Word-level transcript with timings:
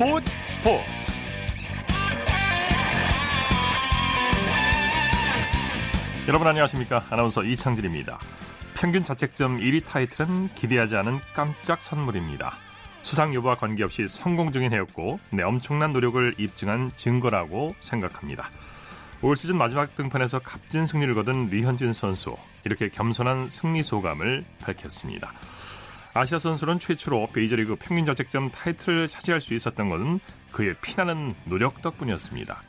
스포츠 0.00 0.32
스포츠. 0.46 0.82
여러분 6.26 6.46
안녕하십니까? 6.46 7.04
아나운서 7.10 7.44
이창진입니다. 7.44 8.18
평균 8.76 9.04
자책점 9.04 9.58
1위 9.58 9.84
타이틀은 9.84 10.54
기대하지 10.54 10.96
않은 10.96 11.18
깜짝 11.34 11.82
선물입니다. 11.82 12.54
수상 13.02 13.34
여부와 13.34 13.56
관계없이 13.56 14.08
성공 14.08 14.52
중인 14.52 14.72
해였고 14.72 15.20
내 15.32 15.42
엄청난 15.42 15.92
노력을 15.92 16.34
입증한 16.38 16.92
증거라고 16.94 17.74
생각합니다. 17.82 18.48
올 19.20 19.36
시즌 19.36 19.58
마지막 19.58 19.94
등판에서 19.96 20.38
값진 20.38 20.86
승리를 20.86 21.14
거둔 21.14 21.48
류현진 21.48 21.92
선수 21.92 22.38
이렇게 22.64 22.88
겸손한 22.88 23.50
승리 23.50 23.82
소감을 23.82 24.46
밝혔습니다 24.62 25.34
아시아 26.12 26.38
선수는 26.38 26.80
최초로 26.80 27.28
베이저리그 27.32 27.76
평균 27.76 28.04
자책점 28.04 28.50
타이틀을 28.50 29.06
차지할 29.06 29.40
수 29.40 29.54
있었던 29.54 29.88
것은 29.88 30.20
그의 30.50 30.74
피나는 30.82 31.32
노력 31.44 31.82
덕분이었습니다. 31.82 32.62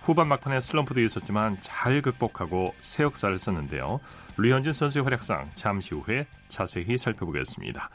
후반 0.00 0.26
막판에 0.26 0.58
슬럼프도 0.58 1.00
있었지만 1.00 1.58
잘 1.60 2.02
극복하고 2.02 2.74
새 2.80 3.04
역사를 3.04 3.36
썼는데요. 3.38 4.00
류현진 4.36 4.72
선수의 4.72 5.04
활약상 5.04 5.50
잠시 5.54 5.94
후에 5.94 6.26
자세히 6.48 6.98
살펴보겠습니다. 6.98 7.88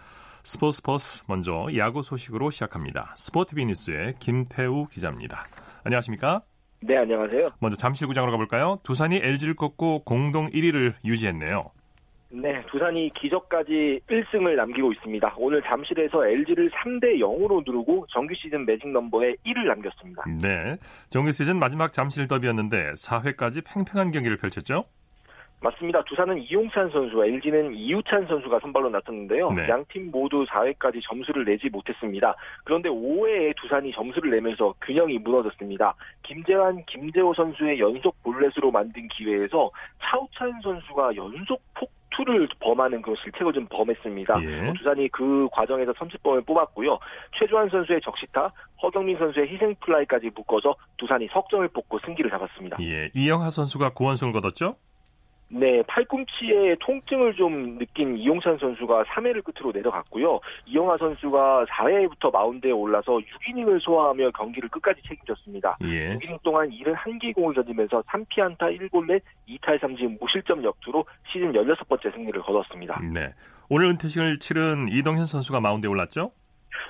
스포츠 0.44 0.78
스포츠 0.78 1.24
먼저 1.28 1.68
야구 1.76 2.02
소식으로 2.02 2.50
시작합니다. 2.50 3.14
스포티비 3.18 3.66
뉴스의 3.66 4.16
김태우 4.20 4.86
기자입니다. 4.86 5.48
안녕하십니까? 5.84 6.44
네, 6.80 6.96
안녕하세요. 6.96 7.50
먼저 7.60 7.76
잠실구장으로 7.76 8.32
가볼까요? 8.32 8.80
두산이 8.84 9.18
LG를 9.18 9.56
꺾고 9.56 10.06
공동 10.06 10.50
1위를 10.50 10.94
유지했네요. 11.04 11.72
네, 12.30 12.62
두산이 12.70 13.12
기적까지 13.16 14.02
1승을 14.10 14.56
남기고 14.56 14.92
있습니다. 14.94 15.36
오늘 15.38 15.62
잠실에서 15.64 16.26
LG를 16.26 16.70
3대 16.72 17.20
0으로 17.20 17.64
누르고 17.66 18.06
정규 18.10 18.34
시즌 18.36 18.66
매직 18.66 18.90
넘버에 18.90 19.36
1을 19.46 19.68
남겼습니다. 19.68 20.24
네, 20.42 20.78
정규 21.10 21.32
시즌 21.32 21.58
마지막 21.58 21.94
잠실 21.94 22.28
더비였는데 22.28 22.94
4회까지 22.94 23.64
팽팽한 23.66 24.12
경기를 24.12 24.38
펼쳤죠? 24.38 24.86
맞습니다. 25.60 26.04
두산은 26.04 26.38
이용찬 26.44 26.92
선수와 26.92 27.26
LG는 27.26 27.74
이우찬 27.74 28.28
선수가 28.28 28.60
선발로 28.60 28.90
나섰는데요. 28.90 29.52
네. 29.52 29.68
양팀 29.68 30.12
모두 30.12 30.46
4회까지 30.46 31.02
점수를 31.04 31.46
내지 31.46 31.70
못했습니다. 31.70 32.36
그런데 32.64 32.90
5회에 32.90 33.56
두산이 33.58 33.92
점수를 33.92 34.32
내면서 34.32 34.74
균형이 34.82 35.18
무너졌습니다. 35.20 35.96
김재환, 36.24 36.86
김재호 36.86 37.34
선수의 37.34 37.80
연속 37.80 38.22
볼넷으로 38.24 38.70
만든 38.72 39.08
기회에서 39.08 39.72
차우찬 40.04 40.62
선수가 40.62 41.16
연속 41.16 41.62
폭투를 41.74 42.48
범하는 42.60 43.02
그런 43.02 43.16
실책을 43.24 43.54
좀 43.54 43.68
범했습니다. 43.70 44.42
예. 44.42 44.74
두산이 44.74 45.10
그 45.10 45.48
과정에서 45.52 45.94
3점을 45.94 46.46
뽑았고요. 46.46 46.98
최주환 47.38 47.70
선수의 47.70 48.02
적시타, 48.02 48.52
허경민 48.82 49.18
선수의 49.18 49.50
희생 49.50 49.76
플라이까지 49.82 50.32
묶어서 50.34 50.76
두산이 50.98 51.28
석점을 51.32 51.68
뽑고 51.68 52.00
승기를 52.06 52.32
잡았습니다. 52.32 52.78
예, 52.82 53.10
이영하 53.14 53.52
선수가 53.52 53.92
구원승을 53.92 54.34
거뒀죠? 54.34 54.76
네, 55.50 55.82
팔꿈치에 55.84 56.76
통증을 56.80 57.34
좀 57.34 57.78
느낀 57.78 58.18
이용찬 58.18 58.58
선수가 58.58 59.04
3회를 59.06 59.44
끝으로 59.44 59.72
내려갔고요. 59.72 60.40
이영하 60.66 60.98
선수가 60.98 61.66
4회부터 61.66 62.32
마운드에 62.32 62.72
올라서 62.72 63.14
6이닝을 63.14 63.82
소화하며 63.82 64.32
경기를 64.32 64.68
끝까지 64.70 65.02
책임졌습니다. 65.08 65.78
예. 65.84 66.16
6이닝 66.18 66.42
동안 66.44 66.70
71개 66.70 67.34
공을 67.34 67.56
던지면서 67.56 68.02
3피안타 68.04 68.66
1볼넷 68.68 69.22
2탈 69.48 69.80
3진 69.80 70.20
무실점 70.20 70.64
역투로 70.64 71.06
시즌 71.32 71.54
16번째 71.54 72.14
승리를 72.14 72.42
거뒀습니다. 72.42 73.02
네. 73.14 73.34
오늘 73.70 73.88
은퇴식을 73.88 74.40
치른 74.40 74.88
이동현 74.90 75.26
선수가 75.26 75.62
마운드에 75.62 75.90
올랐죠? 75.90 76.32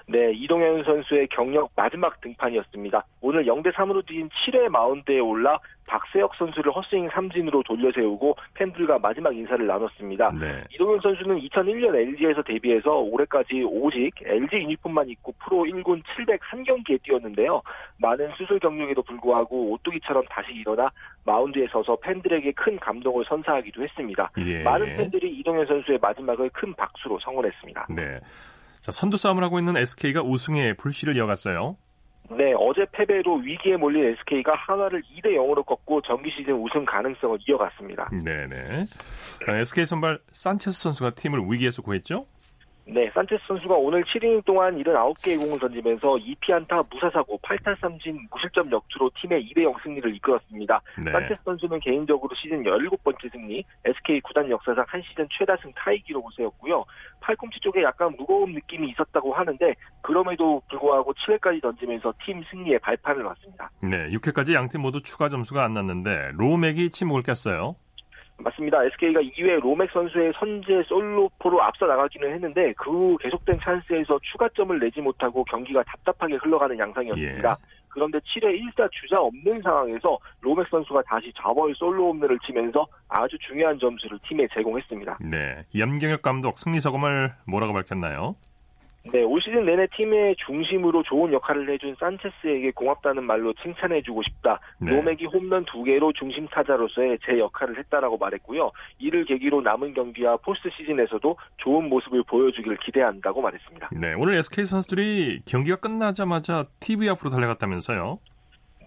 네, 0.08 0.32
이동현 0.34 0.84
선수의 0.84 1.28
경력 1.28 1.70
마지막 1.76 2.20
등판이었습니다. 2.22 3.06
오늘 3.22 3.46
0대 3.46 3.72
3으로 3.74 4.06
뒤진 4.06 4.30
7회 4.30 4.70
마운드에 4.70 5.20
올라 5.20 5.58
박세혁 5.88 6.36
선수를 6.36 6.72
헛스윙 6.72 7.10
3진으로 7.10 7.66
돌려세우고 7.66 8.36
팬들과 8.54 9.00
마지막 9.00 9.36
인사를 9.36 9.66
나눴습니다. 9.66 10.32
네. 10.40 10.64
이동현 10.74 11.00
선수는 11.02 11.40
2001년 11.40 11.96
LG에서 11.96 12.44
데뷔해서 12.44 12.92
올해까지 12.98 13.64
오직 13.64 14.12
LG 14.24 14.58
유니폼만 14.58 15.10
입고 15.10 15.34
프로 15.40 15.64
1군 15.64 16.04
701경기에 16.04 17.02
뛰었는데요. 17.04 17.62
많은 17.98 18.30
수술 18.38 18.60
경력에도 18.60 19.02
불구하고 19.02 19.72
오뚜기처럼 19.72 20.26
다시 20.30 20.52
일어나 20.54 20.90
마운드에 21.24 21.68
서서 21.72 21.96
팬들에게 21.98 22.52
큰 22.52 22.78
감동을 22.80 23.26
선사하기도 23.28 23.82
했습니다. 23.82 24.30
예. 24.40 24.64
많은 24.64 24.86
팬들이 24.98 25.30
이동현 25.40 25.66
선수의 25.66 26.00
마지막을 26.02 26.50
큰 26.50 26.74
박수로 26.74 27.18
성원했습니다. 27.20 27.88
네. 27.96 28.20
자, 28.88 28.92
선두 28.92 29.18
싸움을 29.18 29.44
하고 29.44 29.60
있는 29.60 29.76
SK가 29.76 30.22
우승에 30.22 30.72
불씨를 30.72 31.18
이어갔어요. 31.18 31.76
네, 32.30 32.54
어제 32.58 32.86
패배로 32.94 33.36
위기에 33.36 33.76
몰린 33.76 34.06
SK가 34.06 34.54
한화를 34.56 35.04
2대 35.04 35.36
0으로 35.36 35.66
꺾고 35.66 36.02
정기 36.04 36.32
시즌 36.32 36.54
우승 36.54 36.86
가능성을 36.86 37.38
이어갔습니다. 37.46 38.10
네 38.14 38.48
네. 38.48 38.86
SK 39.46 39.86
선발 39.86 40.20
산체스 40.32 40.84
선수가 40.84 41.12
팀을 41.12 41.42
위기에서 41.50 41.82
구했죠? 41.82 42.28
네, 42.90 43.12
산체스 43.14 43.44
선수가 43.48 43.76
오늘 43.76 44.02
7이닝 44.06 44.46
동안 44.46 44.78
79개의 44.78 45.38
공을 45.38 45.60
던지면서 45.60 46.16
2피 46.16 46.52
안타 46.54 46.82
무사사고 46.90 47.38
8탈 47.40 47.78
3진 47.80 48.18
무실점 48.32 48.72
역투로 48.72 49.12
팀의 49.22 49.50
2대0 49.50 49.84
승리를 49.84 50.16
이끌었습니다. 50.16 50.82
네. 51.04 51.12
산체스 51.12 51.42
선수는 51.44 51.80
개인적으로 51.82 52.34
시즌 52.36 52.64
17번째 52.64 53.32
승리, 53.32 53.64
SK 53.84 54.22
구단 54.22 54.50
역사상 54.50 54.86
한 54.88 55.02
시즌 55.02 55.28
최다승 55.38 55.74
타이 55.76 56.00
기록을 56.04 56.32
세웠고요. 56.38 56.86
팔꿈치 57.20 57.60
쪽에 57.60 57.84
약간 57.84 58.16
무거운 58.18 58.54
느낌이 58.54 58.90
있었다고 58.92 59.34
하는데 59.34 59.74
그럼에도 60.02 60.62
불구하고 60.70 61.14
7회까지 61.14 61.62
던지면서 61.62 62.14
팀 62.26 62.42
승리에 62.50 62.78
발판을 62.78 63.24
놨습니다. 63.24 63.70
네. 63.82 64.10
6회까지 64.12 64.54
양팀 64.54 64.82
모두 64.82 65.02
추가 65.02 65.28
점수가 65.28 65.62
안 65.62 65.74
났는데 65.74 66.32
로맥이 66.36 66.92
침묵을 66.92 67.24
깼어요. 67.24 67.76
맞습니다. 68.40 68.84
SK가 68.84 69.20
2회 69.22 69.60
로맥 69.60 69.90
선수의 69.92 70.34
선제 70.40 70.84
솔로포로 70.88 71.62
앞서 71.62 71.86
나가기는 71.86 72.34
했는데 72.34 72.74
그 72.78 73.18
계속된 73.20 73.60
찬스에서 73.60 74.20
추가점을 74.32 74.80
내지 74.80 75.02
못하고 75.02 75.44
경기가 75.46 75.84
답답하게 75.84 76.36
흘러가는 76.36 76.78
양상이었습니다. 76.78 77.50
예. 77.60 77.78
그런데 77.90 78.20
7회 78.20 78.44
1사 78.44 78.88
주자 78.92 79.20
없는 79.20 79.62
상황에서 79.64 80.20
로맥 80.42 80.68
선수가 80.70 81.02
다시 81.04 81.34
좌벌 81.36 81.74
솔로 81.76 82.10
홈런을 82.10 82.38
치면서 82.46 82.86
아주 83.10 83.36
중요한 83.40 83.80
점수를 83.80 84.20
팀에 84.28 84.48
제공했습니다. 84.54 85.18
네. 85.22 85.66
염경엽 85.76 86.22
감독 86.22 86.60
승리 86.60 86.80
소감을 86.80 87.32
뭐라고 87.48 87.74
밝혔나요? 87.74 88.36
네, 89.12 89.24
올 89.24 89.42
시즌 89.42 89.66
내내 89.66 89.88
팀의 89.96 90.36
중심으로 90.46 91.04
좋은 91.04 91.32
역할을 91.34 91.70
해준 91.70 91.96
산체스에게 92.00 92.72
고맙다는 92.72 93.24
말로 93.24 93.54
칭찬해주고 93.62 94.24
싶다. 94.24 94.60
네. 94.80 94.92
로맥이 94.92 95.26
홈런 95.26 95.66
두 95.66 95.84
개로 95.84 96.12
중심 96.14 96.48
타자로서의 96.48 97.20
제 97.26 97.40
역할을 97.40 97.78
했다라고 97.80 98.18
말했고요. 98.18 98.72
이를 99.00 99.26
계기로 99.26 99.62
남은 99.62 99.94
경기와 99.94 100.38
포스트 100.38 100.70
시즌에서도 100.78 101.38
좋은 101.58 101.90
모습을 101.90 102.24
보여주길 102.24 102.78
기대한다고 102.78 103.42
말했습니다. 103.42 103.90
네. 103.94 104.14
오늘 104.14 104.36
SK 104.36 104.66
선수들이 104.66 105.42
경기가 105.46 105.78
끝나자마자 105.78 106.66
TV 106.80 107.10
앞으로 107.10 107.30
달려갔다면서요? 107.30 108.20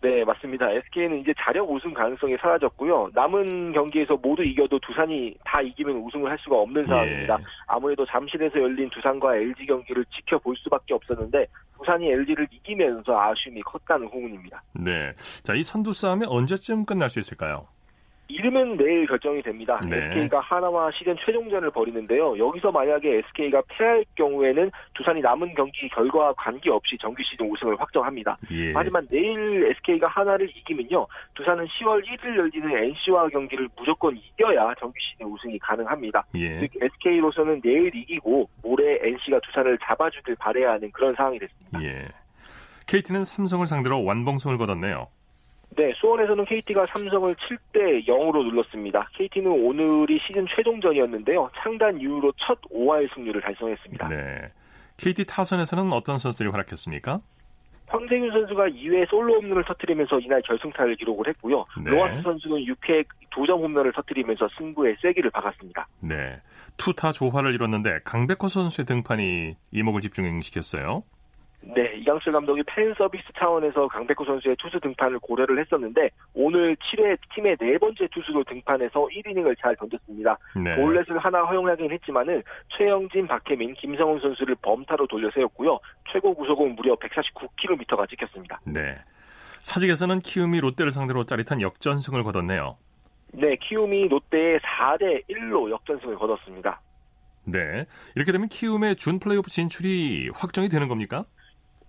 네, 0.02 0.24
맞습니다. 0.24 0.70
SK는 0.70 1.20
이제 1.20 1.34
자력 1.38 1.70
우승 1.70 1.92
가능성이 1.92 2.36
사라졌고요. 2.38 3.10
남은 3.12 3.72
경기에서 3.72 4.16
모두 4.16 4.42
이겨도 4.42 4.78
두산이 4.78 5.36
다 5.44 5.60
이기면 5.60 5.96
우승을 5.96 6.30
할 6.30 6.38
수가 6.38 6.56
없는 6.56 6.86
상황입니다. 6.86 7.36
예. 7.38 7.44
아무래도 7.66 8.06
잠실에서 8.06 8.58
열린 8.60 8.88
두산과 8.90 9.36
LG 9.36 9.66
경기를 9.66 10.04
지켜볼 10.06 10.56
수밖에 10.56 10.94
없었는데 10.94 11.46
두산이 11.78 12.10
LG를 12.10 12.48
이기면서 12.50 13.18
아쉬움이 13.18 13.60
컸다는 13.62 14.06
후문입니다. 14.08 14.62
네. 14.74 15.12
자, 15.42 15.54
이 15.54 15.62
선두 15.62 15.92
싸움이 15.92 16.24
언제쯤 16.26 16.86
끝날 16.86 17.10
수 17.10 17.18
있을까요? 17.18 17.66
이름은 18.30 18.76
내일 18.76 19.06
결정이 19.06 19.42
됩니다. 19.42 19.78
네. 19.88 19.96
SK가 19.96 20.40
하나와 20.40 20.90
시즌 20.92 21.16
최종전을 21.24 21.70
벌이는데요. 21.70 22.38
여기서 22.38 22.70
만약에 22.70 23.18
SK가 23.18 23.62
패할 23.68 24.04
경우에는 24.14 24.70
두산이 24.94 25.20
남은 25.20 25.54
경기 25.54 25.88
결과와 25.88 26.32
관계없이 26.34 26.96
정규 27.00 27.22
시즌 27.22 27.50
우승을 27.50 27.80
확정합니다. 27.80 28.38
예. 28.52 28.72
하지만 28.72 29.06
내일 29.10 29.70
SK가 29.76 30.06
하나를 30.08 30.48
이기면요. 30.56 31.06
두산은 31.34 31.66
10월 31.66 32.04
1일 32.04 32.36
열리는 32.36 32.70
NC와 32.70 33.28
경기를 33.28 33.68
무조건 33.76 34.16
이겨야 34.16 34.74
정규 34.78 34.94
시즌 35.00 35.26
우승이 35.26 35.58
가능합니다. 35.58 36.24
예. 36.36 36.60
즉 36.60 36.70
SK로서는 36.80 37.60
내일 37.62 37.94
이기고 37.94 38.48
모레 38.62 39.00
NC가 39.02 39.40
두산을 39.40 39.78
잡아주길 39.82 40.36
바래야 40.36 40.72
하는 40.72 40.90
그런 40.92 41.14
상황이 41.14 41.38
됐습니다. 41.38 41.82
예. 41.82 42.08
KT는 42.86 43.24
삼성을 43.24 43.66
상대로 43.66 44.04
완봉승을 44.04 44.58
거뒀네요. 44.58 45.08
네, 45.76 45.92
수원에서는 45.96 46.44
KT가 46.44 46.86
삼성을 46.86 47.34
7대 47.34 48.06
0으로 48.06 48.44
눌렀습니다. 48.44 49.08
KT는 49.14 49.50
오늘이 49.50 50.18
시즌 50.26 50.46
최종전이었는데요. 50.54 51.50
창단 51.62 52.00
이후로 52.00 52.32
첫 52.38 52.60
5할 52.62 53.12
승률을 53.14 53.40
달성했습니다. 53.40 54.08
네. 54.08 54.52
KT 54.96 55.24
타선에서는 55.26 55.92
어떤 55.92 56.18
선수들이 56.18 56.50
활약했습니까? 56.50 57.20
황재균 57.86 58.30
선수가 58.30 58.68
2회 58.68 59.08
솔로 59.08 59.34
홈런을 59.40 59.64
터뜨리면서 59.64 60.20
이날 60.20 60.40
결승타를 60.42 60.96
기록을 60.96 61.26
했고요. 61.28 61.64
네. 61.82 61.90
로하스 61.90 62.22
선수는 62.22 62.58
6회 62.64 63.04
2점 63.32 63.50
홈런을 63.50 63.92
터뜨리면서 63.92 64.48
승부에 64.56 64.96
쐐기를 65.02 65.30
박았습니다. 65.30 65.88
네. 66.00 66.40
투타 66.76 67.12
조화를 67.12 67.54
이뤘는데 67.54 68.00
강백호 68.04 68.48
선수의 68.48 68.86
등판이 68.86 69.56
이목을 69.72 70.00
집중시켰어요. 70.02 71.02
네, 71.62 71.94
이강철 71.96 72.32
감독이 72.32 72.62
팬 72.66 72.92
서비스 72.94 73.24
차원에서 73.38 73.86
강백호 73.88 74.24
선수의 74.24 74.56
투수 74.58 74.80
등판을 74.80 75.18
고려를 75.18 75.60
했었는데 75.60 76.10
오늘 76.32 76.74
7회 76.76 77.18
팀의 77.34 77.56
네 77.58 77.76
번째 77.76 78.08
투수로 78.10 78.44
등판해서 78.44 79.06
1이닝을 79.06 79.56
잘 79.60 79.76
던졌습니다. 79.76 80.38
네. 80.56 80.74
볼넷을 80.76 81.18
하나 81.18 81.42
허용하긴 81.42 81.90
했지만은 81.92 82.40
최영진, 82.76 83.26
박혜민, 83.26 83.74
김성훈 83.74 84.20
선수를 84.20 84.56
범타로 84.62 85.06
돌려 85.06 85.30
세웠고요. 85.32 85.78
최고 86.10 86.34
구속은 86.34 86.76
무려 86.76 86.96
149km가 86.96 88.08
찍혔습니다. 88.08 88.60
네. 88.64 88.96
사직에서는 89.60 90.20
키움이 90.20 90.60
롯데를 90.60 90.90
상대로 90.90 91.24
짜릿한 91.24 91.60
역전승을 91.60 92.22
거뒀네요. 92.24 92.78
네, 93.32 93.54
키움이 93.56 94.08
롯데에 94.08 94.58
4대 94.58 95.28
1로 95.28 95.70
역전승을 95.70 96.16
거뒀습니다. 96.16 96.80
네. 97.44 97.84
이렇게 98.14 98.32
되면 98.32 98.48
키움의 98.48 98.96
준 98.96 99.18
플레이오프 99.18 99.50
진출이 99.50 100.30
확정이 100.34 100.68
되는 100.68 100.88
겁니까? 100.88 101.24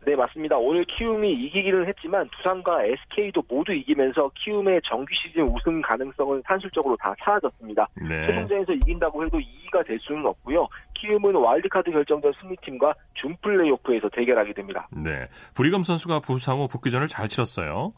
네, 0.05 0.15
맞습니다. 0.15 0.57
오늘 0.57 0.83
키움이 0.85 1.31
이기기는 1.31 1.87
했지만 1.87 2.27
두산과 2.37 2.85
SK도 2.85 3.43
모두 3.47 3.71
이기면서 3.71 4.31
키움의 4.35 4.81
정규 4.83 5.13
시즌 5.13 5.43
우승 5.43 5.81
가능성은 5.81 6.41
산술적으로 6.45 6.97
다 6.97 7.13
사라졌습니다. 7.19 7.87
네. 8.09 8.27
최종전에서 8.27 8.73
이긴다고 8.73 9.25
해도 9.25 9.37
2위가 9.37 9.85
될 9.85 9.99
수는 9.99 10.25
없고요. 10.25 10.67
키움은 10.95 11.35
와일드카드 11.35 11.91
결정전 11.91 12.33
승리팀과 12.41 12.93
준 13.13 13.35
플레이오프에서 13.41 14.09
대결하게 14.09 14.53
됩니다. 14.53 14.87
네. 14.91 15.27
브리검 15.53 15.83
선수가 15.83 16.21
부상 16.21 16.59
후 16.59 16.67
복귀전을 16.67 17.07
잘 17.07 17.27
치렀어요. 17.27 17.93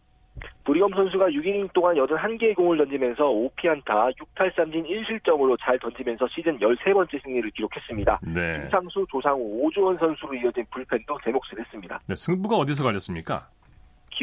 브리검 0.64 0.94
선수가 0.94 1.28
6이닝 1.28 1.74
동안 1.74 1.96
81개의 1.96 2.56
공을 2.56 2.78
던지면서 2.78 3.24
5피안타 3.24 4.16
6탈삼진 4.18 4.86
1실점으로 4.88 5.58
잘 5.62 5.78
던지면서 5.80 6.28
시즌 6.30 6.58
13번째 6.58 7.22
승리를 7.22 7.52
기록했습니다. 7.52 8.20
네. 8.34 8.62
김상수, 8.62 9.06
조상우, 9.10 9.40
오주원 9.40 9.98
선수로 9.98 10.34
이어진 10.36 10.66
불펜도 10.72 11.18
제 11.24 11.32
몫을 11.32 11.60
했습니다. 11.60 12.00
네, 12.08 12.16
승부가 12.16 12.56
어디서 12.56 12.84
갈렸습니까? 12.84 13.40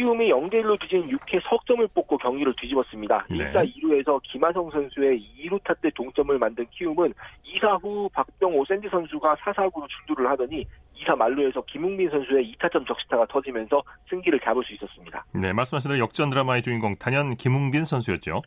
키움이 0.01 0.31
0대1로 0.31 0.81
뒤진 0.81 1.07
6회 1.09 1.43
석점을 1.47 1.87
뽑고 1.89 2.17
경기를 2.17 2.55
뒤집었습니다. 2.59 3.27
네. 3.29 3.53
1사 3.53 3.71
2루에서 3.77 4.19
김하성 4.23 4.71
선수의 4.71 5.23
2루타 5.45 5.79
때 5.83 5.91
동점을 5.95 6.39
만든 6.39 6.67
키움은 6.71 7.13
2사 7.45 7.83
후 7.83 8.09
박병호 8.15 8.65
샌디 8.65 8.89
선수가 8.89 9.37
4사구로 9.37 9.87
출루를 9.89 10.31
하더니 10.31 10.65
2사 10.97 11.15
만루에서 11.17 11.63
김웅민 11.67 12.09
선수의 12.09 12.55
2타점 12.55 12.87
적시타가 12.87 13.27
터지면서 13.27 13.83
승기를 14.09 14.41
잡을 14.41 14.65
수 14.65 14.73
있었습니다. 14.73 15.23
네, 15.35 15.53
말씀하신 15.53 15.91
대로 15.91 16.01
역전 16.01 16.31
드라마의 16.31 16.63
주인공 16.63 16.97
단연 16.97 17.37
김웅빈 17.37 17.85
선수였죠. 17.85 18.41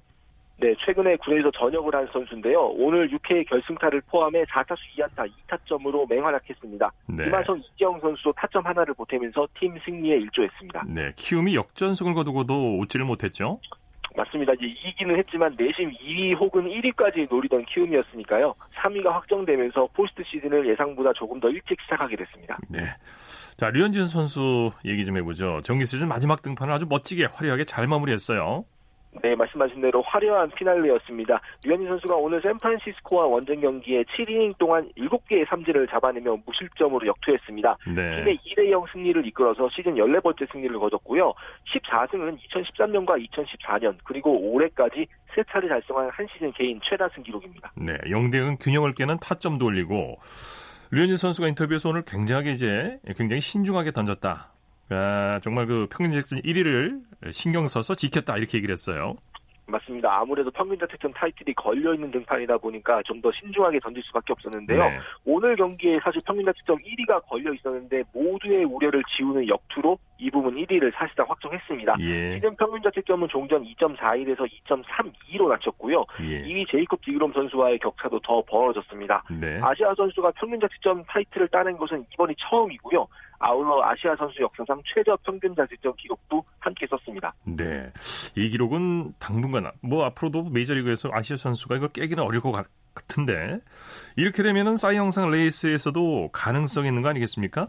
네, 0.63 0.73
최근에 0.85 1.17
군에서 1.17 1.51
전역을 1.51 1.93
한 1.93 2.07
선수인데요. 2.13 2.57
오늘 2.77 3.09
6회 3.09 3.49
결승타를 3.49 4.01
포함해 4.07 4.43
4타수 4.43 4.77
2안타 4.97 5.29
2타점으로 5.49 6.09
맹활약했습니다. 6.09 6.91
네. 7.07 7.25
이마성 7.25 7.59
이지영 7.59 7.99
선수도 7.99 8.31
타점 8.31 8.65
하나를 8.65 8.93
보태면서 8.93 9.45
팀 9.59 9.77
승리에 9.83 10.15
일조했습니다. 10.19 10.85
네, 10.87 11.11
키움이 11.17 11.53
역전승을 11.53 12.13
거두고도 12.13 12.79
웃지를 12.79 13.05
못했죠. 13.05 13.59
맞습니다. 14.15 14.53
이제 14.53 14.67
이기는 14.67 15.17
했지만 15.17 15.53
내심 15.59 15.91
2위 15.91 16.39
혹은 16.39 16.63
1위까지 16.69 17.27
노리던 17.29 17.65
키움이었으니까요. 17.65 18.55
3위가 18.75 19.09
확정되면서 19.11 19.89
포스트 19.93 20.23
시즌을 20.23 20.69
예상보다 20.69 21.11
조금 21.13 21.41
더 21.41 21.49
일찍 21.49 21.77
시작하게 21.81 22.15
됐습니다. 22.15 22.57
네. 22.69 22.79
자, 23.57 23.69
류현진 23.69 24.05
선수 24.05 24.71
얘기 24.85 25.05
좀 25.05 25.17
해보죠. 25.17 25.59
정기 25.65 25.85
시즌 25.85 26.07
마지막 26.07 26.41
등판을 26.41 26.73
아주 26.73 26.85
멋지게 26.87 27.27
화려하게 27.33 27.65
잘 27.65 27.85
마무리했어요. 27.87 28.63
네, 29.21 29.35
말씀하신 29.35 29.81
대로 29.81 30.01
화려한 30.01 30.51
피날레였습니다. 30.51 31.39
류현진 31.65 31.87
선수가 31.87 32.15
오늘 32.15 32.41
샌프란시스코와 32.41 33.27
원정 33.27 33.61
경기에 33.61 34.03
7이닝 34.03 34.57
동안 34.57 34.89
7개의 34.97 35.47
삼진을 35.47 35.87
잡아내며 35.87 36.37
무실점으로 36.45 37.05
역투했습니다. 37.07 37.77
네. 37.95 38.15
팀의 38.17 38.39
2대 38.45 38.71
0 38.71 38.85
승리를 38.91 39.25
이끌어서 39.27 39.69
시즌 39.69 39.95
14번째 39.95 40.51
승리를 40.51 40.77
거뒀고요. 40.79 41.33
14승은 41.73 42.37
2013년과 42.39 43.27
2014년 43.29 43.95
그리고 44.03 44.37
올해까지 44.51 45.05
세 45.35 45.43
차례 45.49 45.67
달성한 45.67 46.09
한 46.11 46.27
시즌 46.33 46.51
개인 46.53 46.79
최다승 46.83 47.23
기록입니다. 47.23 47.71
네, 47.75 47.93
0대 48.05 48.37
0 48.37 48.57
균형을 48.57 48.93
깨는 48.93 49.17
타점도 49.19 49.65
올리고 49.65 50.17
류현진 50.91 51.17
선수가 51.17 51.47
인터뷰에서 51.49 51.89
오늘 51.89 52.03
굉장하게 52.03 52.51
이제 52.51 52.99
굉장히 53.17 53.41
신중하게 53.41 53.91
던졌다. 53.91 54.52
아, 54.89 55.39
정말 55.41 55.65
그 55.65 55.87
평균 55.89 56.11
자책점 56.11 56.39
1위를 56.39 57.01
신경 57.31 57.67
써서 57.67 57.95
지켰다 57.95 58.37
이렇게 58.37 58.57
얘기를 58.57 58.73
했어요. 58.73 59.15
맞습니다. 59.65 60.19
아무래도 60.19 60.51
평균 60.51 60.77
자책점 60.77 61.13
타이틀이 61.13 61.53
걸려 61.53 61.93
있는 61.93 62.11
등판이다 62.11 62.57
보니까 62.57 63.01
좀 63.03 63.21
더 63.21 63.31
신중하게 63.31 63.79
던질 63.79 64.03
수밖에 64.03 64.33
없었는데요. 64.33 64.77
네. 64.77 64.99
오늘 65.23 65.55
경기에 65.55 65.97
사실 66.03 66.21
평균 66.25 66.43
자책점 66.45 66.77
1위가 66.79 67.25
걸려 67.25 67.53
있었는데 67.53 68.03
모두의 68.13 68.65
우려를 68.65 69.01
지우는 69.15 69.47
역투로 69.47 69.97
이 70.19 70.29
부분 70.29 70.55
1위를 70.55 70.93
사실상 70.93 71.25
확정했습니다. 71.29 71.95
예. 72.01 72.35
시즌 72.35 72.53
평균 72.57 72.81
자책점은 72.83 73.29
종전 73.29 73.63
2.41에서 73.63 74.45
2.32로 74.67 75.47
낮췄고요. 75.47 76.05
예. 76.23 76.43
2위 76.43 76.69
제이콥 76.69 77.01
디그롬 77.01 77.31
선수와의 77.31 77.79
격차도 77.79 78.19
더 78.19 78.41
벌어졌습니다. 78.41 79.23
네. 79.39 79.61
아시아 79.61 79.95
선수가 79.95 80.31
평균 80.31 80.59
자책점 80.59 81.05
타이틀을 81.05 81.47
따낸 81.47 81.77
것은 81.77 82.05
이번이 82.13 82.35
처음이고요. 82.37 83.07
아울러 83.43 83.83
아시아 83.83 84.15
선수 84.15 84.41
역사상 84.41 84.81
최저 84.93 85.17
평균 85.23 85.53
자책점 85.53 85.93
기록도 85.97 86.43
함께 86.59 86.87
썼습니다. 86.87 87.33
네. 87.43 87.91
이 88.37 88.47
기록은 88.47 89.13
당분간 89.19 89.69
뭐 89.81 90.05
앞으로도 90.05 90.45
메이저리그에서 90.45 91.09
아시아 91.11 91.35
선수가 91.35 91.75
이거 91.75 91.89
깨기는 91.89 92.23
어려울 92.23 92.41
것 92.41 92.53
같은데 92.95 93.59
이렇게 94.15 94.43
되면은 94.43 94.77
사이 94.77 94.95
영상 94.95 95.29
레이스에서도 95.29 96.29
가능성이 96.31 96.87
있는 96.87 97.01
거 97.01 97.09
아니겠습니까? 97.09 97.67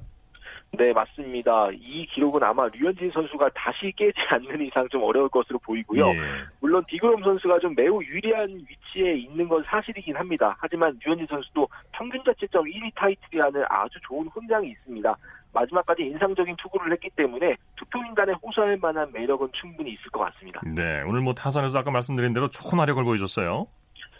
네, 0.76 0.92
맞습니다. 0.92 1.68
이 1.72 2.06
기록은 2.06 2.42
아마 2.42 2.68
류현진 2.68 3.10
선수가 3.12 3.50
다시 3.54 3.92
깨지 3.96 4.18
않는 4.30 4.66
이상 4.66 4.88
좀 4.88 5.02
어려울 5.02 5.28
것으로 5.28 5.58
보이고요. 5.60 6.08
예. 6.08 6.16
물론 6.60 6.84
디그롬 6.88 7.22
선수가 7.22 7.58
좀 7.60 7.74
매우 7.74 8.02
유리한 8.02 8.48
위치에 8.48 9.14
있는 9.14 9.48
건 9.48 9.62
사실이긴 9.66 10.16
합니다. 10.16 10.56
하지만 10.58 10.98
류현진 11.04 11.26
선수도 11.28 11.68
평균 11.92 12.22
자책점 12.24 12.64
1위 12.64 12.94
타이틀이라는 12.94 13.64
아주 13.68 13.98
좋은 14.06 14.26
훈장이 14.28 14.70
있습니다. 14.70 15.16
마지막까지 15.52 16.02
인상적인 16.02 16.56
투구를 16.56 16.92
했기 16.92 17.08
때문에 17.10 17.56
투표인단에 17.76 18.32
호소할 18.42 18.76
만한 18.78 19.10
매력은 19.12 19.48
충분히 19.52 19.92
있을 19.92 20.10
것 20.10 20.20
같습니다. 20.20 20.60
네, 20.64 21.02
오늘 21.06 21.20
뭐 21.20 21.32
타선에서 21.32 21.78
아까 21.78 21.90
말씀드린 21.90 22.32
대로 22.32 22.48
좋은 22.48 22.80
화력을 22.80 23.02
보여줬어요. 23.04 23.68